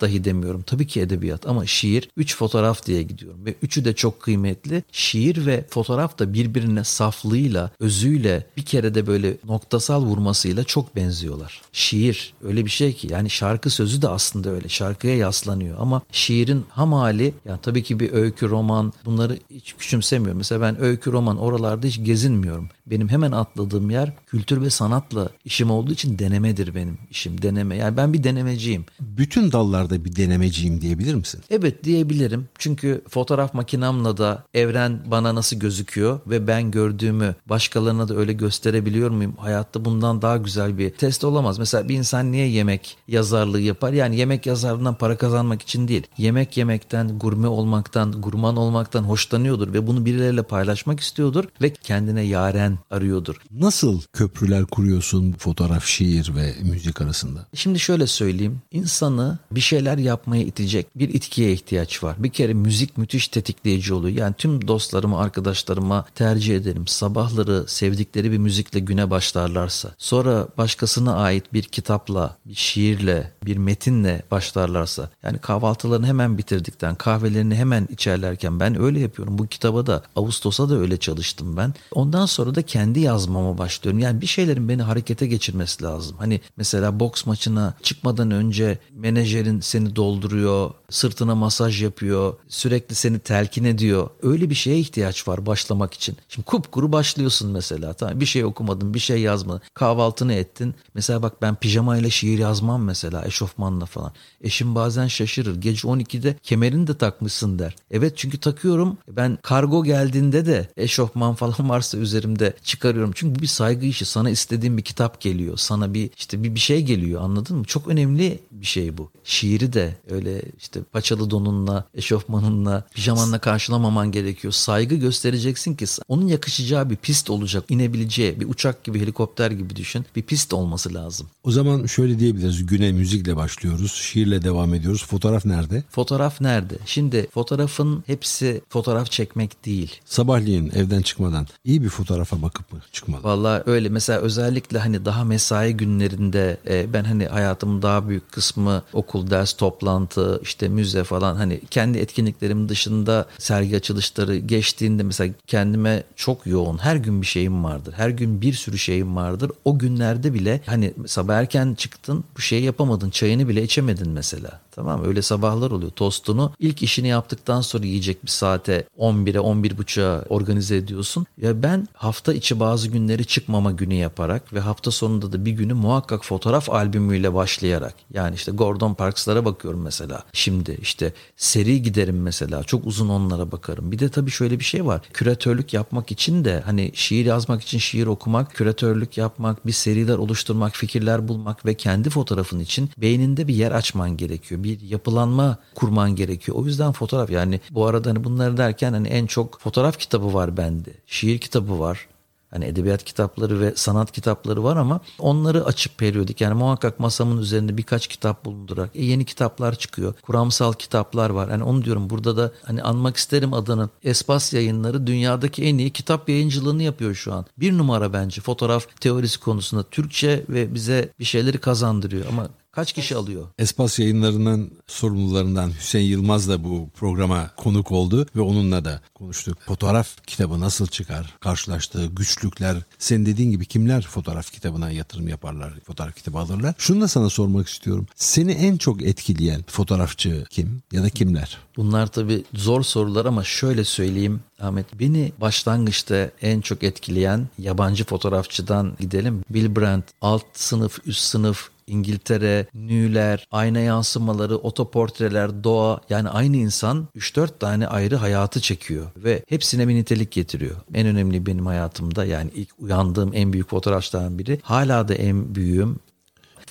dahi 0.00 0.24
demiyorum. 0.24 0.62
Tabii 0.62 0.86
ki 0.86 1.00
edebiyat 1.00 1.46
ama 1.46 1.66
şiir 1.66 2.08
3 2.16 2.36
fotoğraf 2.36 2.86
diye 2.86 3.02
gidiyorum 3.02 3.46
ve 3.46 3.54
üçü 3.62 3.84
de 3.84 3.94
çok 3.94 4.20
kıymetli. 4.20 4.82
Şiir 4.92 5.46
ve 5.46 5.66
fotoğraf 5.70 6.18
da 6.18 6.32
birbirine 6.32 6.84
saflığıyla, 6.84 7.70
özüyle 7.80 8.46
bir 8.56 8.64
kere 8.64 8.94
de 8.94 9.06
böyle 9.06 9.36
noktasal 9.44 10.02
vurmasıyla 10.04 10.64
çok 10.64 10.96
benziyorlar. 10.96 11.62
Şiir 11.72 12.34
öyle 12.44 12.64
bir 12.64 12.70
şey 12.70 12.92
ki 12.92 13.08
yani 13.12 13.30
şarkı 13.30 13.70
sözü 13.70 14.02
de 14.02 14.08
aslında 14.08 14.50
öyle. 14.50 14.68
Şarkıya 14.68 15.23
yaslanıyor 15.24 15.76
ama 15.80 16.02
şiirin 16.12 16.64
ham 16.68 16.92
hali 16.92 17.34
yani 17.44 17.58
tabii 17.62 17.82
ki 17.82 18.00
bir 18.00 18.12
öykü, 18.12 18.48
roman 18.48 18.92
bunları 19.04 19.38
hiç 19.50 19.74
küçümsemiyorum. 19.78 20.38
Mesela 20.38 20.60
ben 20.60 20.80
öykü, 20.80 21.12
roman 21.12 21.38
oralarda 21.38 21.86
hiç 21.86 22.04
gezinmiyorum. 22.04 22.68
Benim 22.86 23.08
hemen 23.08 23.32
atladığım 23.32 23.90
yer 23.90 24.12
kültür 24.26 24.60
ve 24.62 24.70
sanatla 24.70 25.28
işim 25.44 25.70
olduğu 25.70 25.92
için 25.92 26.18
denemedir 26.18 26.74
benim 26.74 26.98
işim. 27.10 27.42
Deneme. 27.42 27.76
Yani 27.76 27.96
ben 27.96 28.12
bir 28.12 28.24
denemeciyim. 28.24 28.84
Bütün 29.00 29.52
dallarda 29.52 30.04
bir 30.04 30.16
denemeciyim 30.16 30.80
diyebilir 30.80 31.14
misin? 31.14 31.40
Evet 31.50 31.84
diyebilirim. 31.84 32.48
Çünkü 32.58 33.02
fotoğraf 33.08 33.54
makinamla 33.54 34.16
da 34.16 34.44
evren 34.54 35.00
bana 35.10 35.34
nasıl 35.34 35.56
gözüküyor 35.56 36.20
ve 36.26 36.46
ben 36.46 36.70
gördüğümü 36.70 37.34
başkalarına 37.46 38.08
da 38.08 38.16
öyle 38.16 38.32
gösterebiliyor 38.32 39.10
muyum? 39.10 39.34
Hayatta 39.38 39.84
bundan 39.84 40.22
daha 40.22 40.36
güzel 40.36 40.78
bir 40.78 40.90
test 40.90 41.24
olamaz. 41.24 41.58
Mesela 41.58 41.88
bir 41.88 41.94
insan 41.94 42.32
niye 42.32 42.48
yemek 42.48 42.96
yazarlığı 43.08 43.60
yapar? 43.60 43.92
Yani 43.92 44.16
yemek 44.16 44.46
yazarlığından 44.46 44.94
para 44.94 45.13
kazanmak 45.16 45.62
için 45.62 45.88
değil. 45.88 46.06
Yemek 46.18 46.56
yemekten, 46.56 47.18
gurme 47.18 47.48
olmaktan, 47.48 48.12
gurman 48.12 48.56
olmaktan 48.56 49.02
hoşlanıyordur 49.02 49.72
ve 49.72 49.86
bunu 49.86 50.04
birileriyle 50.04 50.42
paylaşmak 50.42 51.00
istiyordur 51.00 51.44
ve 51.62 51.72
kendine 51.72 52.22
yaren 52.22 52.78
arıyordur. 52.90 53.36
Nasıl 53.50 54.00
köprüler 54.12 54.64
kuruyorsun 54.64 55.32
fotoğraf, 55.32 55.84
şiir 55.84 56.32
ve 56.36 56.54
müzik 56.62 57.00
arasında? 57.00 57.46
Şimdi 57.54 57.80
şöyle 57.80 58.06
söyleyeyim. 58.06 58.62
İnsanı 58.70 59.38
bir 59.50 59.60
şeyler 59.60 59.98
yapmaya 59.98 60.42
itecek 60.42 60.86
bir 60.96 61.08
itkiye 61.08 61.52
ihtiyaç 61.52 62.02
var. 62.04 62.16
Bir 62.18 62.30
kere 62.30 62.54
müzik 62.54 62.98
müthiş 62.98 63.28
tetikleyici 63.28 63.94
oluyor. 63.94 64.16
Yani 64.16 64.34
tüm 64.38 64.68
dostlarıma, 64.68 65.20
arkadaşlarıma 65.20 66.04
tercih 66.14 66.56
ederim. 66.56 66.86
Sabahları 66.86 67.64
sevdikleri 67.66 68.32
bir 68.32 68.38
müzikle 68.38 68.80
güne 68.80 69.10
başlarlarsa, 69.10 69.94
sonra 69.98 70.48
başkasına 70.58 71.16
ait 71.16 71.52
bir 71.52 71.62
kitapla, 71.62 72.36
bir 72.46 72.54
şiirle, 72.54 73.32
bir 73.44 73.56
metinle 73.56 74.22
başlarlarsa, 74.30 74.93
yani 75.22 75.38
kahvaltılarını 75.38 76.06
hemen 76.06 76.38
bitirdikten, 76.38 76.94
kahvelerini 76.94 77.54
hemen 77.54 77.88
içerlerken 77.90 78.60
ben 78.60 78.80
öyle 78.80 79.00
yapıyorum. 79.00 79.38
Bu 79.38 79.46
kitaba 79.46 79.86
da 79.86 80.02
Ağustos'a 80.16 80.68
da 80.68 80.78
öyle 80.78 80.96
çalıştım 80.96 81.56
ben. 81.56 81.74
Ondan 81.92 82.26
sonra 82.26 82.54
da 82.54 82.62
kendi 82.62 83.00
yazmama 83.00 83.58
başlıyorum. 83.58 83.98
Yani 83.98 84.20
bir 84.20 84.26
şeylerin 84.26 84.68
beni 84.68 84.82
harekete 84.82 85.26
geçirmesi 85.26 85.84
lazım. 85.84 86.16
Hani 86.18 86.40
mesela 86.56 87.00
boks 87.00 87.26
maçına 87.26 87.74
çıkmadan 87.82 88.30
önce 88.30 88.78
menajerin 88.92 89.60
seni 89.60 89.96
dolduruyor, 89.96 90.70
sırtına 90.90 91.34
masaj 91.34 91.82
yapıyor, 91.82 92.34
sürekli 92.48 92.94
seni 92.94 93.18
telkin 93.18 93.64
ediyor. 93.64 94.10
Öyle 94.22 94.50
bir 94.50 94.54
şeye 94.54 94.78
ihtiyaç 94.78 95.28
var 95.28 95.46
başlamak 95.46 95.94
için. 95.94 96.16
Şimdi 96.28 96.46
kupkuru 96.46 96.92
başlıyorsun 96.92 97.50
mesela. 97.50 97.92
Tamam 97.92 98.20
bir 98.20 98.26
şey 98.26 98.44
okumadın, 98.44 98.94
bir 98.94 98.98
şey 98.98 99.20
yazmadın. 99.20 99.60
Kahvaltını 99.74 100.32
ettin. 100.32 100.74
Mesela 100.94 101.22
bak 101.22 101.42
ben 101.42 101.54
pijamayla 101.54 102.10
şiir 102.10 102.38
yazmam 102.38 102.82
mesela 102.82 103.24
eşofmanla 103.26 103.86
falan. 103.86 104.12
Eşim 104.40 104.74
bazen 104.74 104.83
şaşırır. 104.90 105.60
Gece 105.60 105.88
12'de 105.88 106.36
kemerini 106.42 106.86
de 106.86 106.98
takmışsın 106.98 107.58
der. 107.58 107.76
Evet 107.90 108.12
çünkü 108.16 108.38
takıyorum. 108.38 108.98
Ben 109.08 109.38
kargo 109.42 109.84
geldiğinde 109.84 110.46
de 110.46 110.68
eşofman 110.76 111.34
falan 111.34 111.68
varsa 111.68 111.98
üzerimde 111.98 112.54
çıkarıyorum. 112.64 113.12
Çünkü 113.14 113.38
bu 113.38 113.42
bir 113.42 113.46
saygı 113.46 113.86
işi. 113.86 114.04
Sana 114.04 114.30
istediğim 114.30 114.76
bir 114.76 114.82
kitap 114.82 115.20
geliyor. 115.20 115.56
Sana 115.56 115.94
bir 115.94 116.10
işte 116.16 116.42
bir, 116.42 116.54
bir 116.54 116.60
şey 116.60 116.82
geliyor 116.82 117.22
anladın 117.22 117.56
mı? 117.56 117.64
Çok 117.64 117.88
önemli 117.88 118.38
bir 118.50 118.66
şey 118.66 118.98
bu. 118.98 119.10
Şiiri 119.24 119.72
de 119.72 119.96
öyle 120.10 120.42
işte 120.58 120.82
paçalı 120.82 121.30
donunla, 121.30 121.84
eşofmanınla, 121.94 122.84
pijamanla 122.94 123.38
karşılamaman 123.38 124.12
gerekiyor. 124.12 124.52
Saygı 124.52 124.94
göstereceksin 124.94 125.74
ki 125.74 125.86
onun 126.08 126.26
yakışacağı 126.26 126.90
bir 126.90 126.96
pist 126.96 127.30
olacak. 127.30 127.64
inebileceği 127.68 128.40
bir 128.40 128.48
uçak 128.48 128.84
gibi, 128.84 129.00
helikopter 129.00 129.50
gibi 129.50 129.76
düşün. 129.76 130.06
Bir 130.16 130.22
pist 130.22 130.52
olması 130.52 130.94
lazım. 130.94 131.26
O 131.44 131.50
zaman 131.50 131.86
şöyle 131.86 132.18
diyebiliriz. 132.18 132.66
Güne 132.66 132.92
müzikle 132.92 133.36
başlıyoruz. 133.36 133.92
Şiirle 133.92 134.42
devam 134.42 134.73
ediyoruz. 134.74 135.06
Fotoğraf 135.06 135.44
nerede? 135.44 135.82
Fotoğraf 135.90 136.40
nerede? 136.40 136.74
Şimdi 136.86 137.26
fotoğrafın 137.30 138.04
hepsi 138.06 138.60
fotoğraf 138.68 139.10
çekmek 139.10 139.64
değil. 139.64 140.00
Sabahleyin 140.04 140.70
evden 140.74 141.02
çıkmadan 141.02 141.46
iyi 141.64 141.82
bir 141.82 141.88
fotoğrafa 141.88 142.42
bakıp 142.42 142.72
mı 142.72 142.80
çıkmalı? 142.92 143.22
Vallahi 143.24 143.62
öyle. 143.66 143.88
Mesela 143.88 144.20
özellikle 144.20 144.78
hani 144.78 145.04
daha 145.04 145.24
mesai 145.24 145.76
günlerinde 145.76 146.56
e, 146.68 146.92
ben 146.92 147.04
hani 147.04 147.26
hayatımın 147.26 147.82
daha 147.82 148.08
büyük 148.08 148.32
kısmı 148.32 148.82
okul, 148.92 149.30
ders, 149.30 149.52
toplantı, 149.52 150.40
işte 150.42 150.68
müze 150.68 151.04
falan 151.04 151.36
hani 151.36 151.60
kendi 151.70 151.98
etkinliklerimin 151.98 152.68
dışında 152.68 153.26
sergi 153.38 153.76
açılışları 153.76 154.36
geçtiğinde 154.36 155.02
mesela 155.02 155.34
kendime 155.46 156.04
çok 156.16 156.46
yoğun 156.46 156.78
her 156.78 156.96
gün 156.96 157.22
bir 157.22 157.26
şeyim 157.26 157.64
vardır. 157.64 157.94
Her 157.96 158.08
gün 158.08 158.40
bir 158.40 158.52
sürü 158.52 158.78
şeyim 158.78 159.16
vardır. 159.16 159.50
O 159.64 159.78
günlerde 159.78 160.34
bile 160.34 160.60
hani 160.66 160.94
sabah 161.06 161.34
erken 161.34 161.74
çıktın 161.74 162.24
bu 162.36 162.40
şeyi 162.40 162.64
yapamadın. 162.64 163.10
Çayını 163.10 163.48
bile 163.48 163.62
içemedin 163.62 164.10
mesela. 164.10 164.60
Tamam 164.74 165.04
öyle 165.04 165.22
sabahlar 165.22 165.70
oluyor. 165.70 165.90
Tostunu 165.90 166.52
ilk 166.58 166.82
işini 166.82 167.08
yaptıktan 167.08 167.60
sonra 167.60 167.86
yiyecek 167.86 168.24
bir 168.24 168.30
saate 168.30 168.88
11'e 168.98 169.38
11.30'a 169.38 170.24
organize 170.28 170.76
ediyorsun. 170.76 171.26
Ya 171.38 171.62
ben 171.62 171.88
hafta 171.92 172.32
içi 172.34 172.60
bazı 172.60 172.88
günleri 172.88 173.24
çıkmama 173.24 173.72
günü 173.72 173.94
yaparak 173.94 174.52
ve 174.52 174.60
hafta 174.60 174.90
sonunda 174.90 175.32
da 175.32 175.44
bir 175.44 175.50
günü 175.52 175.74
muhakkak 175.74 176.24
fotoğraf 176.24 176.70
albümüyle 176.70 177.34
başlayarak 177.34 177.94
yani 178.14 178.34
işte 178.34 178.52
Gordon 178.52 178.94
Parks'lara 178.94 179.44
bakıyorum 179.44 179.82
mesela. 179.82 180.22
Şimdi 180.32 180.78
işte 180.82 181.12
seri 181.36 181.82
giderim 181.82 182.22
mesela. 182.22 182.64
Çok 182.64 182.86
uzun 182.86 183.08
onlara 183.08 183.52
bakarım. 183.52 183.92
Bir 183.92 183.98
de 183.98 184.08
tabii 184.08 184.30
şöyle 184.30 184.58
bir 184.58 184.64
şey 184.64 184.86
var. 184.86 185.02
Küratörlük 185.12 185.74
yapmak 185.74 186.12
için 186.12 186.44
de 186.44 186.62
hani 186.66 186.90
şiir 186.94 187.26
yazmak 187.26 187.62
için 187.62 187.78
şiir 187.78 188.06
okumak, 188.06 188.54
küratörlük 188.54 189.18
yapmak, 189.18 189.66
bir 189.66 189.72
seriler 189.72 190.18
oluşturmak, 190.18 190.76
fikirler 190.76 191.28
bulmak 191.28 191.66
ve 191.66 191.74
kendi 191.74 192.10
fotoğrafın 192.10 192.60
için 192.60 192.90
beyninde 192.98 193.48
bir 193.48 193.54
yer 193.54 193.72
açman 193.72 194.16
gerekiyor. 194.16 194.63
Bir 194.64 194.80
yapılanma 194.80 195.58
kurman 195.74 196.16
gerekiyor. 196.16 196.58
O 196.58 196.66
yüzden 196.66 196.92
fotoğraf 196.92 197.30
yani 197.30 197.60
bu 197.70 197.86
arada 197.86 198.10
hani 198.10 198.24
bunları 198.24 198.56
derken 198.56 198.92
hani 198.92 199.08
en 199.08 199.26
çok 199.26 199.60
fotoğraf 199.60 199.98
kitabı 199.98 200.34
var 200.34 200.56
bende. 200.56 200.90
Şiir 201.06 201.38
kitabı 201.38 201.80
var. 201.80 202.06
Hani 202.54 202.64
edebiyat 202.64 203.04
kitapları 203.04 203.60
ve 203.60 203.72
sanat 203.76 204.12
kitapları 204.12 204.64
var 204.64 204.76
ama 204.76 205.00
onları 205.18 205.64
açıp 205.64 205.98
periyodik 205.98 206.40
yani 206.40 206.54
muhakkak 206.54 207.00
masamın 207.00 207.38
üzerinde 207.38 207.76
birkaç 207.76 208.06
kitap 208.06 208.44
bulundurarak 208.44 208.90
e, 208.94 209.04
yeni 209.04 209.24
kitaplar 209.24 209.74
çıkıyor. 209.74 210.14
Kuramsal 210.22 210.72
kitaplar 210.72 211.30
var. 211.30 211.50
Hani 211.50 211.64
onu 211.64 211.84
diyorum 211.84 212.10
burada 212.10 212.36
da 212.36 212.52
hani 212.62 212.82
anmak 212.82 213.16
isterim 213.16 213.54
adını. 213.54 213.88
Espas 214.02 214.52
yayınları 214.52 215.06
dünyadaki 215.06 215.64
en 215.64 215.78
iyi 215.78 215.90
kitap 215.90 216.28
yayıncılığını 216.28 216.82
yapıyor 216.82 217.14
şu 217.14 217.32
an. 217.34 217.46
Bir 217.58 217.78
numara 217.78 218.12
bence 218.12 218.40
fotoğraf 218.40 219.00
teorisi 219.00 219.40
konusunda 219.40 219.82
Türkçe 219.82 220.44
ve 220.48 220.74
bize 220.74 221.12
bir 221.18 221.24
şeyleri 221.24 221.58
kazandırıyor 221.58 222.26
ama 222.28 222.48
Kaç 222.74 222.92
kişi 222.92 223.16
alıyor? 223.16 223.48
Espas 223.58 223.98
yayınlarının 223.98 224.72
sorumlularından 224.86 225.70
Hüseyin 225.78 226.10
Yılmaz 226.10 226.48
da 226.48 226.64
bu 226.64 226.88
programa 226.94 227.50
konuk 227.56 227.92
oldu 227.92 228.26
ve 228.36 228.40
onunla 228.40 228.84
da 228.84 229.00
konuştuk. 229.14 229.58
Fotoğraf 229.60 230.26
kitabı 230.26 230.60
nasıl 230.60 230.86
çıkar? 230.86 231.34
Karşılaştığı 231.40 232.06
güçlükler. 232.06 232.76
Senin 232.98 233.26
dediğin 233.26 233.50
gibi 233.50 233.66
kimler 233.66 234.02
fotoğraf 234.02 234.52
kitabına 234.52 234.90
yatırım 234.90 235.28
yaparlar? 235.28 235.72
Fotoğraf 235.86 236.16
kitabı 236.16 236.38
alırlar. 236.38 236.74
Şunu 236.78 237.00
da 237.00 237.08
sana 237.08 237.30
sormak 237.30 237.68
istiyorum. 237.68 238.06
Seni 238.14 238.52
en 238.52 238.76
çok 238.76 239.02
etkileyen 239.02 239.64
fotoğrafçı 239.66 240.44
kim 240.50 240.82
ya 240.92 241.02
da 241.02 241.10
kimler? 241.10 241.58
Bunlar 241.76 242.06
tabii 242.06 242.44
zor 242.54 242.82
sorular 242.82 243.24
ama 243.24 243.44
şöyle 243.44 243.84
söyleyeyim 243.84 244.40
Ahmet. 244.60 245.00
Beni 245.00 245.32
başlangıçta 245.40 246.30
en 246.42 246.60
çok 246.60 246.82
etkileyen 246.82 247.48
yabancı 247.58 248.04
fotoğrafçıdan 248.04 248.96
gidelim. 249.00 249.44
Bill 249.50 249.76
Brandt 249.76 250.04
alt 250.20 250.44
sınıf, 250.54 250.98
üst 251.06 251.20
sınıf, 251.20 251.70
İngiltere, 251.86 252.66
nüler, 252.74 253.46
ayna 253.50 253.78
yansımaları, 253.78 254.56
otoportreler, 254.56 255.64
doğa 255.64 256.00
yani 256.10 256.28
aynı 256.28 256.56
insan 256.56 257.08
3-4 257.16 257.58
tane 257.58 257.86
ayrı 257.86 258.16
hayatı 258.16 258.60
çekiyor 258.60 259.06
ve 259.16 259.44
hepsine 259.48 259.88
bir 259.88 259.94
nitelik 259.94 260.30
getiriyor. 260.32 260.76
En 260.94 261.06
önemli 261.06 261.46
benim 261.46 261.66
hayatımda 261.66 262.24
yani 262.24 262.50
ilk 262.54 262.68
uyandığım 262.78 263.30
en 263.34 263.52
büyük 263.52 263.70
fotoğrafçılardan 263.70 264.38
biri. 264.38 264.60
Hala 264.62 265.08
da 265.08 265.14
en 265.14 265.54
büyüğüm 265.54 265.98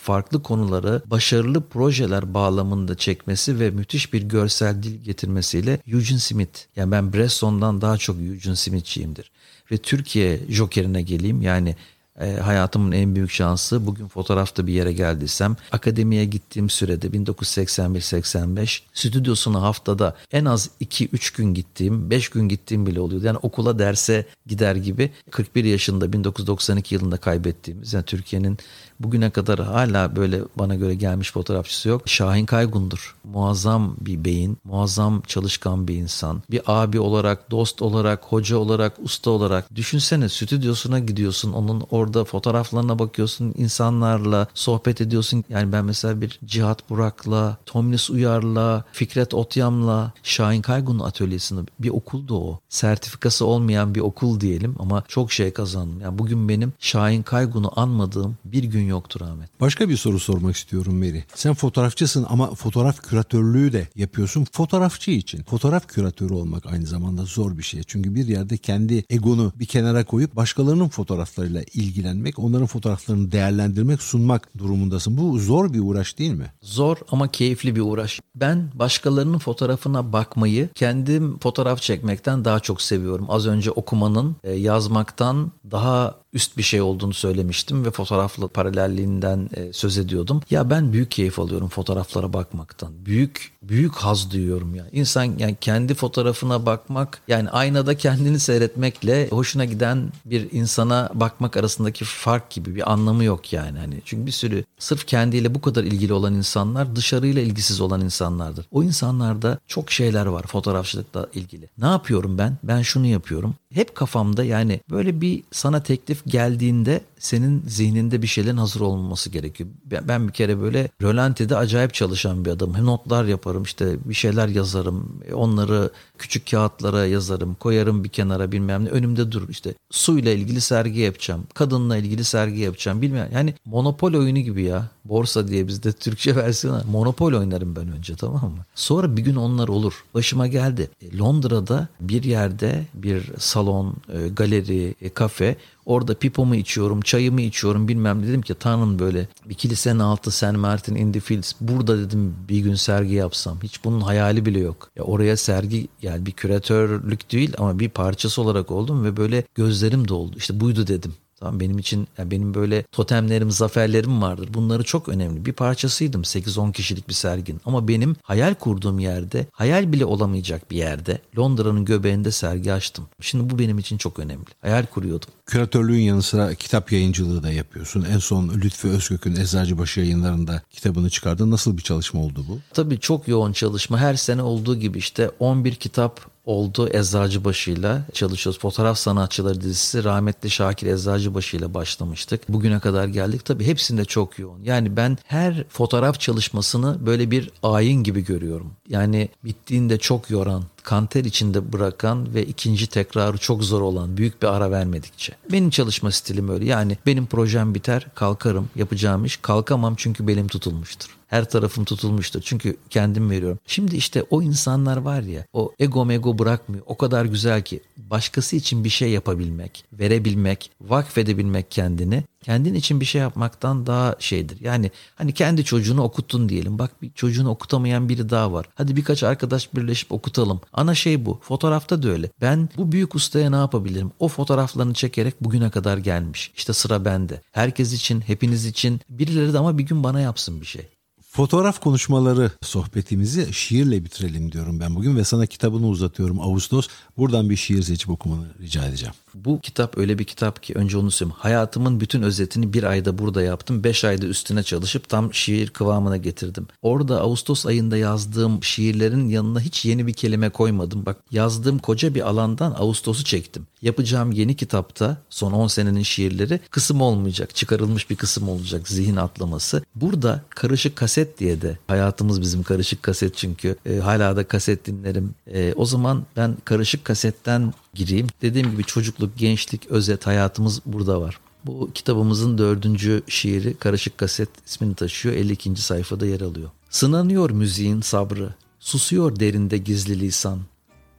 farklı 0.04 0.44
konuları 0.44 1.02
başarılı 1.06 1.62
projeler 1.62 2.34
bağlamında 2.34 2.98
çekmesi 2.98 3.60
ve 3.60 3.70
müthiş 3.70 4.14
bir 4.14 4.22
görsel 4.24 4.84
dil 4.84 5.04
getirmesiyle 5.04 5.80
Eugene 5.88 6.20
Smith. 6.20 6.60
Yani 6.76 6.92
ben 6.92 7.14
Bresson'dan 7.14 7.82
daha 7.82 7.98
çok 7.98 8.18
Eugene 8.18 8.56
Smith'çiyimdir. 8.56 9.32
Ve 9.72 9.78
Türkiye 9.78 10.40
Joker'ine 10.50 11.02
geleyim. 11.02 11.42
Yani 11.42 11.76
e, 12.20 12.34
hayatımın 12.34 12.92
en 12.92 13.16
büyük 13.16 13.32
şansı 13.32 13.86
bugün 13.86 14.08
fotoğrafta 14.08 14.68
bir 14.68 14.74
yere 14.74 14.94
geldiysem 14.94 15.56
akademiye 15.72 16.26
gittiğim 16.26 16.70
sürede 16.70 17.08
1981-85 17.08 18.82
stüdyosuna 18.94 19.62
haftada 19.62 20.16
en 20.32 20.46
az 20.46 20.70
2-3 20.82 21.38
gün 21.38 21.54
gittiğim 21.54 22.10
5 22.10 22.30
gün 22.30 22.50
gittiğim 22.50 22.86
bile 22.86 23.00
oluyordu. 23.00 23.26
Yani 23.26 23.38
okula 23.38 23.80
derse 23.80 24.26
gider 24.48 24.76
gibi 24.76 25.12
41 25.32 25.64
yaşında 25.64 26.14
1992 26.14 26.96
yılında 26.96 27.18
kaybettiğimiz 27.18 27.94
yani 27.94 28.06
Türkiye'nin 28.06 28.58
bugüne 29.00 29.30
kadar 29.30 29.60
hala 29.60 30.16
böyle 30.16 30.42
bana 30.56 30.76
göre 30.76 30.96
gelmiş 30.96 31.32
fotoğrafçısı 31.32 31.90
yok. 31.90 32.10
Şahin 32.10 32.46
Kaygun'dur. 32.46 33.16
Muazzam 33.24 33.96
bir 34.02 34.26
beyin, 34.26 34.58
muazzam 34.64 35.22
çalışkan 35.22 35.88
bir 35.88 35.96
insan. 35.96 36.44
Bir 36.52 36.62
abi 36.66 37.00
olarak, 37.00 37.52
dost 37.52 37.82
olarak, 37.82 38.24
hoca 38.24 38.58
olarak, 38.58 38.94
usta 39.00 39.32
olarak 39.32 39.76
düşünsene 39.76 40.30
stüdyosuna 40.30 41.00
gidiyorsun. 41.00 41.54
Onun 41.54 41.84
orada 41.92 42.03
fotoğraflarına 42.26 43.00
bakıyorsun. 43.00 43.54
insanlarla 43.58 44.48
sohbet 44.54 45.02
ediyorsun. 45.02 45.44
Yani 45.50 45.72
ben 45.72 45.86
mesela 45.86 46.22
bir 46.22 46.40
Cihat 46.46 46.90
Burak'la, 46.90 47.58
Tomlis 47.66 48.10
Uyar'la, 48.10 48.84
Fikret 48.94 49.34
Otyam'la, 49.34 50.14
Şahin 50.24 50.62
Kaygun'un 50.62 51.00
atölyesinde 51.00 51.62
bir 51.80 51.90
okuldu 51.90 52.38
o. 52.38 52.60
Sertifikası 52.70 53.46
olmayan 53.46 53.96
bir 53.96 54.00
okul 54.00 54.40
diyelim 54.40 54.76
ama 54.80 55.04
çok 55.08 55.32
şey 55.32 55.54
kazandım. 55.54 56.02
Yani 56.02 56.20
bugün 56.20 56.50
benim 56.50 56.74
Şahin 56.80 57.24
Kaygun'u 57.24 57.72
anmadığım 57.76 58.38
bir 58.46 58.64
gün 58.64 58.84
yoktur 58.84 59.22
Ahmet. 59.22 59.62
Başka 59.62 59.90
bir 59.90 59.98
soru 59.98 60.20
sormak 60.20 60.56
istiyorum 60.56 60.98
Meri. 60.98 61.24
Sen 61.36 61.54
fotoğrafçısın 61.54 62.26
ama 62.30 62.56
fotoğraf 62.56 63.02
küratörlüğü 63.02 63.74
de 63.74 63.88
yapıyorsun 63.96 64.46
fotoğrafçı 64.52 65.12
için. 65.12 65.44
Fotoğraf 65.44 65.88
küratörü 65.88 66.34
olmak 66.34 66.66
aynı 66.66 66.86
zamanda 66.86 67.26
zor 67.26 67.58
bir 67.58 67.64
şey. 67.64 67.84
Çünkü 67.84 68.16
bir 68.16 68.28
yerde 68.28 68.58
kendi 68.58 69.06
egonu 69.10 69.54
bir 69.60 69.66
kenara 69.66 70.04
koyup 70.06 70.36
başkalarının 70.36 70.90
fotoğraflarıyla 70.90 71.62
ilgilenmek, 71.94 72.40
onların 72.40 72.68
fotoğraflarını 72.68 73.32
değerlendirmek, 73.32 74.02
sunmak 74.02 74.58
durumundasın. 74.58 75.18
Bu 75.18 75.40
zor 75.40 75.74
bir 75.74 75.80
uğraş 75.80 76.20
değil 76.20 76.34
mi? 76.34 76.54
Zor 76.62 76.98
ama 77.12 77.28
keyifli 77.28 77.76
bir 77.76 77.82
uğraş. 77.82 78.20
Ben 78.36 78.72
başkalarının 78.74 79.40
fotoğrafına 79.40 80.14
bakmayı 80.14 80.70
kendim 80.76 81.40
fotoğraf 81.40 81.82
çekmekten 81.82 82.46
daha 82.46 82.60
çok 82.60 82.82
seviyorum. 82.82 83.26
Az 83.30 83.48
önce 83.48 83.72
okumanın, 83.72 84.36
e, 84.44 84.54
yazmaktan 84.54 85.52
daha 85.72 86.23
üst 86.34 86.58
bir 86.58 86.64
şey 86.64 86.82
olduğunu 86.82 87.14
söylemiştim 87.14 87.86
ve 87.86 87.92
fotoğrafla 87.92 88.48
paralelliğinden 88.48 89.50
e, 89.56 89.74
söz 89.74 89.98
ediyordum. 89.98 90.42
Ya 90.50 90.70
ben 90.70 90.94
büyük 90.94 91.12
keyif 91.12 91.40
alıyorum 91.40 91.70
fotoğraflara 91.70 92.34
bakmaktan. 92.34 93.06
Büyük 93.06 93.54
büyük 93.64 93.96
haz 93.96 94.32
duyuyorum 94.32 94.76
ya. 94.76 94.86
İnsan 94.92 95.24
yani 95.24 95.56
kendi 95.62 95.94
fotoğrafına 95.94 96.66
bakmak 96.66 97.22
yani 97.28 97.50
aynada 97.50 97.98
kendini 97.98 98.40
seyretmekle 98.40 99.28
hoşuna 99.30 99.66
giden 99.66 100.12
bir 100.26 100.52
insana 100.52 101.10
bakmak 101.14 101.58
arasındaki 101.58 102.06
fark 102.06 102.50
gibi 102.50 102.76
bir 102.76 102.92
anlamı 102.92 103.24
yok 103.24 103.54
yani. 103.54 103.80
Hani 103.80 104.02
çünkü 104.06 104.26
bir 104.26 104.32
sürü 104.32 104.66
sırf 104.80 105.08
kendiyle 105.08 105.56
bu 105.56 105.62
kadar 105.62 105.84
ilgili 105.84 106.14
olan 106.14 106.34
insanlar 106.34 106.96
dışarıyla 106.96 107.42
ilgisiz 107.42 107.82
olan 107.82 108.02
insanlardır. 108.02 108.66
O 108.72 108.84
insanlarda 108.84 109.60
çok 109.68 109.92
şeyler 109.92 110.26
var 110.26 110.44
fotoğrafçılıkla 110.48 111.28
ilgili. 111.34 111.70
Ne 111.78 111.86
yapıyorum 111.86 112.38
ben? 112.38 112.58
Ben 112.64 112.82
şunu 112.82 113.06
yapıyorum. 113.06 113.56
Hep 113.74 113.96
kafamda 113.96 114.44
yani 114.44 114.82
böyle 114.90 115.22
bir 115.22 115.44
sana 115.52 115.84
teklif 115.84 116.23
geldiğinde 116.28 117.02
senin 117.20 117.64
zihninde 117.68 118.22
bir 118.22 118.28
şeylerin 118.28 118.58
hazır 118.58 118.82
olması 118.82 119.30
gerekiyor. 119.30 119.70
Ben 119.86 120.28
bir 120.28 120.34
kere 120.34 120.62
böyle 120.62 120.90
rölantide 121.02 121.58
acayip 121.58 121.94
çalışan 121.94 122.46
bir 122.46 122.52
adamım. 122.52 122.86
Notlar 122.86 123.26
yaparım 123.26 123.64
işte 123.64 123.98
bir 124.06 124.14
şeyler 124.14 124.48
yazarım. 124.48 125.22
Onları 125.34 125.92
küçük 126.24 126.52
kağıtlara 126.52 127.06
yazarım. 127.06 127.54
Koyarım 127.56 128.04
bir 128.04 128.10
kenara 128.10 128.52
bilmem 128.52 128.86
ne. 128.86 128.90
Önümde 128.90 129.32
durur 129.32 129.50
işte 129.50 129.74
suyla 129.92 130.32
ilgili 130.32 130.62
sergi 130.62 131.00
yapacağım. 131.00 131.44
Kadınla 131.54 131.98
ilgili 131.98 132.24
sergi 132.24 132.60
yapacağım. 132.60 133.02
Bilmem 133.02 133.30
yani 133.34 133.54
monopol 133.66 134.14
oyunu 134.14 134.40
gibi 134.40 134.64
ya. 134.64 134.90
Borsa 135.06 135.48
diye 135.48 135.68
bizde 135.68 135.92
Türkçe 135.92 136.36
versiyonu. 136.44 136.82
Monopol 136.92 137.34
oynarım 137.34 137.76
ben 137.76 137.88
önce 137.88 138.16
tamam 138.16 138.52
mı? 138.52 138.66
Sonra 138.76 139.18
bir 139.18 139.22
gün 139.22 139.36
onlar 139.36 139.68
olur. 139.68 140.04
Başıma 140.14 140.48
geldi. 140.48 140.90
E, 141.02 141.18
Londra'da 141.18 141.88
bir 142.00 142.24
yerde 142.24 142.86
bir 142.94 143.24
salon, 143.38 143.96
e, 144.14 144.28
galeri, 144.28 144.96
e, 145.02 145.10
kafe 145.10 145.58
Orada 145.86 146.14
pipomu 146.16 146.56
içiyorum, 146.56 147.02
çayımı 147.02 147.42
içiyorum 147.42 147.88
bilmem. 147.88 148.24
Dedim 148.24 148.42
ki 148.42 148.56
Tanrım 148.60 149.00
böyle 149.00 149.28
bir 149.46 149.54
kilisenin 149.54 150.00
altı 150.00 150.32
St. 150.32 150.52
Martin 150.52 150.96
in 150.96 151.12
the 151.12 151.20
Fields. 151.20 151.54
Burada 151.62 152.00
dedim 152.00 152.36
bir 152.50 152.60
gün 152.60 152.76
sergi 152.76 153.14
yapsam. 153.14 153.58
Hiç 153.64 153.84
bunun 153.84 154.02
hayali 154.02 154.46
bile 154.46 154.60
yok. 154.60 154.90
Ya 154.96 155.04
oraya 155.04 155.38
sergi 155.38 155.88
yani 156.14 156.26
bir 156.26 156.32
küratörlük 156.32 157.32
değil 157.32 157.54
ama 157.58 157.80
bir 157.80 157.90
parçası 157.90 158.42
olarak 158.42 158.72
oldum 158.72 159.06
ve 159.06 159.18
böyle 159.18 159.44
gözlerim 159.56 160.08
doldu. 160.08 160.36
İşte 160.38 160.60
buydu 160.60 160.88
dedim. 160.88 161.14
Tamam 161.44 161.60
benim 161.60 161.80
için 161.80 162.08
yani 162.18 162.32
benim 162.32 162.54
böyle 162.54 162.84
totemlerim, 162.84 163.52
zaferlerim 163.52 164.22
vardır. 164.22 164.50
Bunları 164.54 164.84
çok 164.84 165.10
önemli. 165.10 165.46
Bir 165.46 165.54
parçasıydım 165.54 166.22
8-10 166.22 166.72
kişilik 166.72 167.08
bir 167.10 167.14
sergin. 167.14 167.62
Ama 167.66 167.88
benim 167.88 168.16
hayal 168.22 168.54
kurduğum 168.54 169.00
yerde, 169.00 169.48
hayal 169.52 169.92
bile 169.92 170.06
olamayacak 170.06 170.72
bir 170.72 170.78
yerde 170.78 171.22
Londra'nın 171.38 171.86
göbeğinde 171.86 172.32
sergi 172.32 172.74
açtım. 172.74 173.08
Şimdi 173.22 173.50
bu 173.50 173.60
benim 173.60 173.80
için 173.80 173.98
çok 173.98 174.20
önemli. 174.20 174.46
Hayal 174.62 174.86
kuruyordum. 174.86 175.30
Küratörlüğün 175.46 176.00
yanı 176.00 176.22
sıra 176.22 176.56
kitap 176.56 176.92
yayıncılığı 176.92 177.44
da 177.44 177.52
yapıyorsun. 177.52 178.06
En 178.12 178.18
son 178.18 178.50
Lütfü 178.50 178.88
Özkök'ün 178.88 179.36
Eczacıbaşı 179.36 180.00
yayınlarında 180.00 180.62
kitabını 180.72 181.10
çıkardın. 181.10 181.52
Nasıl 181.52 181.78
bir 181.78 181.84
çalışma 181.84 182.22
oldu 182.22 182.46
bu? 182.50 182.60
Tabii 182.74 183.00
çok 183.00 183.28
yoğun 183.28 183.54
çalışma. 183.54 184.00
Her 184.00 184.16
sene 184.16 184.42
olduğu 184.42 184.76
gibi 184.76 184.98
işte 184.98 185.32
11 185.40 185.76
kitap 185.76 186.33
oldu 186.46 186.90
Eczacıbaşı'yla 186.94 188.02
çalışıyoruz. 188.14 188.60
Fotoğraf 188.62 188.98
Sanatçıları 188.98 189.62
dizisi 189.62 190.04
rahmetli 190.04 190.50
Şakir 190.50 190.88
Eczacıbaşı'yla 190.88 191.74
başlamıştık. 191.74 192.50
Bugüne 192.50 192.80
kadar 192.80 193.08
geldik. 193.08 193.46
Tabii 193.46 193.66
hepsinde 193.66 194.06
çok 194.06 194.40
yoğun. 194.40 194.64
Yani 194.64 194.98
ben 194.98 195.18
her 195.28 195.64
fotoğraf 195.70 196.20
çalışmasını 196.20 197.06
böyle 197.06 197.32
bir 197.32 197.52
ayin 197.64 198.04
gibi 198.04 198.26
görüyorum. 198.26 198.72
Yani 198.90 199.30
bittiğinde 199.46 199.98
çok 199.98 200.30
yoran, 200.30 200.64
kanter 200.84 201.24
içinde 201.24 201.74
bırakan 201.74 202.34
ve 202.34 202.46
ikinci 202.46 202.88
tekrarı 202.88 203.38
çok 203.38 203.64
zor 203.64 203.82
olan 203.82 204.18
büyük 204.18 204.42
bir 204.42 204.48
ara 204.48 204.72
vermedikçe. 204.72 205.34
Benim 205.52 205.70
çalışma 205.70 206.12
stilim 206.12 206.50
öyle. 206.50 206.66
Yani 206.66 206.98
benim 207.06 207.26
projem 207.26 207.76
biter 207.76 208.08
kalkarım 208.16 208.70
yapacağım 208.76 209.26
iş 209.26 209.38
kalkamam 209.38 209.96
çünkü 209.98 210.28
belim 210.28 210.48
tutulmuştur. 210.48 211.10
Her 211.34 211.50
tarafım 211.50 211.86
tutulmuştur. 211.86 212.42
Çünkü 212.42 212.78
kendim 212.90 213.30
veriyorum. 213.30 213.60
Şimdi 213.68 213.96
işte 213.96 214.24
o 214.30 214.42
insanlar 214.42 214.98
var 214.98 215.22
ya 215.22 215.46
o 215.54 215.72
ego 215.80 216.06
mego 216.06 216.40
bırakmıyor. 216.40 216.84
O 216.88 216.98
kadar 216.98 217.26
güzel 217.26 217.62
ki 217.62 217.82
başkası 217.98 218.56
için 218.56 218.84
bir 218.84 218.90
şey 218.90 219.10
yapabilmek, 219.10 219.86
verebilmek, 219.94 220.72
vakfedebilmek 220.82 221.72
kendini 221.72 222.24
kendin 222.44 222.74
için 222.74 223.02
bir 223.02 223.06
şey 223.06 223.22
yapmaktan 223.22 223.86
daha 223.86 224.16
şeydir. 224.20 224.58
Yani 224.62 224.92
hani 225.16 225.34
kendi 225.34 225.64
çocuğunu 225.64 226.04
okuttun 226.04 226.50
diyelim. 226.50 226.80
Bak 226.80 227.02
bir 227.02 227.12
çocuğunu 227.12 227.50
okutamayan 227.50 228.10
biri 228.10 228.30
daha 228.30 228.54
var. 228.54 228.66
Hadi 228.76 228.96
birkaç 228.96 229.24
arkadaş 229.24 229.74
birleşip 229.76 230.12
okutalım. 230.12 230.62
Ana 230.74 230.96
şey 230.96 231.26
bu. 231.26 231.40
Fotoğrafta 231.42 232.04
da 232.04 232.10
öyle. 232.10 232.30
Ben 232.42 232.70
bu 232.78 232.92
büyük 232.92 233.16
ustaya 233.16 233.50
ne 233.50 233.56
yapabilirim? 233.56 234.12
O 234.20 234.28
fotoğraflarını 234.28 234.94
çekerek 234.94 235.42
bugüne 235.42 235.70
kadar 235.70 235.98
gelmiş. 235.98 236.52
İşte 236.56 236.74
sıra 236.74 237.06
bende. 237.06 237.42
Herkes 237.52 237.94
için, 237.94 238.22
hepiniz 238.22 238.66
için. 238.66 239.02
Birileri 239.10 239.54
de 239.54 239.60
ama 239.60 239.78
bir 239.78 239.84
gün 239.84 240.04
bana 240.04 240.20
yapsın 240.20 240.62
bir 240.62 240.66
şey. 240.66 240.88
Fotoğraf 241.36 241.80
konuşmaları 241.80 242.52
sohbetimizi 242.62 243.54
şiirle 243.54 244.06
bitirelim 244.06 244.52
diyorum 244.52 244.80
ben 244.80 244.96
bugün 244.96 245.16
ve 245.16 245.24
sana 245.24 245.46
kitabını 245.46 245.88
uzatıyorum 245.88 246.42
Ağustos. 246.42 246.88
Buradan 247.18 247.50
bir 247.50 247.56
şiir 247.56 247.84
seçip 247.84 248.10
okumanı 248.10 248.46
rica 248.62 248.86
edeceğim. 248.86 249.14
Bu 249.34 249.60
kitap 249.60 249.98
öyle 249.98 250.20
bir 250.20 250.24
kitap 250.24 250.64
ki 250.64 250.74
önce 250.74 250.98
onu 250.98 251.12
söyleyeyim. 251.12 251.38
Hayatımın 251.40 252.00
bütün 252.00 252.22
özetini 252.22 252.74
bir 252.74 252.84
ayda 252.84 253.18
burada 253.18 253.42
yaptım. 253.42 253.84
Beş 253.84 254.06
ayda 254.06 254.26
üstüne 254.26 254.64
çalışıp 254.64 255.10
tam 255.10 255.34
şiir 255.34 255.70
kıvamına 255.70 256.18
getirdim. 256.18 256.68
Orada 256.82 257.22
Ağustos 257.22 257.66
ayında 257.66 257.98
yazdığım 257.98 258.64
şiirlerin 258.64 259.30
yanına 259.30 259.60
hiç 259.60 259.86
yeni 259.86 260.08
bir 260.08 260.14
kelime 260.14 260.50
koymadım. 260.50 261.06
Bak 261.06 261.18
yazdığım 261.32 261.80
koca 261.80 262.16
bir 262.16 262.30
alandan 262.30 262.76
Ağustos'u 262.78 263.24
çektim. 263.24 263.68
Yapacağım 263.82 264.32
yeni 264.32 264.56
kitapta 264.56 265.18
son 265.30 265.52
10 265.52 265.68
senenin 265.68 266.04
şiirleri 266.04 266.60
kısım 266.70 267.02
olmayacak. 267.02 267.56
Çıkarılmış 267.56 268.10
bir 268.10 268.16
kısım 268.16 268.50
olacak. 268.50 268.88
Zihin 268.88 269.16
atlaması. 269.16 269.84
Burada 269.96 270.42
karışık 270.50 270.96
kaset 270.96 271.23
diye 271.40 271.62
de 271.62 271.78
hayatımız 271.88 272.42
bizim 272.42 272.64
karışık 272.64 273.04
kaset 273.04 273.36
çünkü. 273.36 273.76
E, 273.86 273.98
hala 273.98 274.36
da 274.36 274.48
kaset 274.48 274.86
dinlerim. 274.86 275.36
E, 275.54 275.74
o 275.76 275.86
zaman 275.86 276.26
ben 276.38 276.58
karışık 276.66 277.06
kasetten 277.06 277.74
gireyim. 277.94 278.28
Dediğim 278.42 278.72
gibi 278.72 278.84
çocukluk, 278.84 279.38
gençlik, 279.38 279.88
özet 279.88 280.28
hayatımız 280.28 280.82
burada 280.86 281.22
var. 281.22 281.40
Bu 281.66 281.90
kitabımızın 281.94 282.58
dördüncü 282.58 283.24
şiiri 283.28 283.74
Karışık 283.74 284.18
Kaset 284.18 284.50
ismini 284.66 284.96
taşıyor. 284.96 285.36
52. 285.36 285.76
sayfada 285.76 286.26
yer 286.26 286.42
alıyor. 286.42 286.70
Sınanıyor 286.90 287.50
müziğin 287.50 288.02
sabrı, 288.02 288.54
susuyor 288.80 289.40
derinde 289.40 289.78
gizli 289.78 290.20
lisan. 290.20 290.60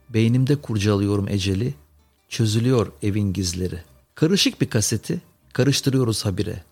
Beynimde 0.09 0.55
kurcalıyorum 0.55 1.27
eceli, 1.27 1.73
çözülüyor 2.29 2.91
evin 3.03 3.33
gizleri. 3.33 3.79
Karışık 4.15 4.61
bir 4.61 4.69
kaseti 4.69 5.21
karıştırıyoruz 5.53 6.25
habire. 6.25 6.63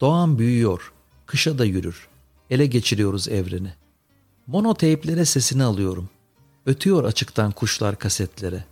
Doğan 0.00 0.38
büyüyor, 0.38 0.92
kışa 1.26 1.58
da 1.58 1.64
yürür. 1.64 2.08
Ele 2.50 2.66
geçiriyoruz 2.66 3.28
evreni. 3.28 3.72
Monoteyplere 4.46 5.24
sesini 5.24 5.62
alıyorum. 5.62 6.08
Ötüyor 6.66 7.04
açıktan 7.04 7.52
kuşlar 7.52 7.98
kasetlere. 7.98 8.64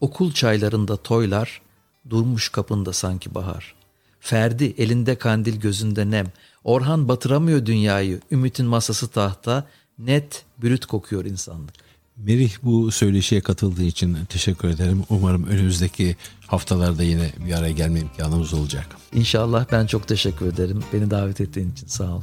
Okul 0.00 0.32
çaylarında 0.32 0.96
toylar, 0.96 1.62
durmuş 2.10 2.48
kapında 2.48 2.92
sanki 2.92 3.34
bahar. 3.34 3.74
Ferdi 4.20 4.74
elinde 4.78 5.14
kandil 5.14 5.60
gözünde 5.60 6.10
nem. 6.10 6.26
Orhan 6.64 7.08
batıramıyor 7.08 7.66
dünyayı, 7.66 8.20
ümitin 8.30 8.66
masası 8.66 9.08
tahta, 9.08 9.66
net 9.98 10.44
bürüt 10.58 10.86
kokuyor 10.86 11.24
insanlık. 11.24 11.74
Merih 12.16 12.52
bu 12.62 12.90
söyleşiye 12.90 13.40
katıldığı 13.40 13.82
için 13.82 14.18
teşekkür 14.28 14.68
ederim. 14.68 15.04
Umarım 15.10 15.46
önümüzdeki 15.46 16.16
haftalarda 16.46 17.02
yine 17.02 17.32
bir 17.46 17.52
araya 17.52 17.72
gelme 17.72 18.00
imkanımız 18.00 18.54
olacak. 18.54 18.86
İnşallah 19.12 19.66
ben 19.72 19.86
çok 19.86 20.08
teşekkür 20.08 20.46
ederim. 20.46 20.84
Beni 20.92 21.10
davet 21.10 21.40
ettiğin 21.40 21.72
için 21.72 21.86
sağ 21.86 22.14
ol. 22.16 22.22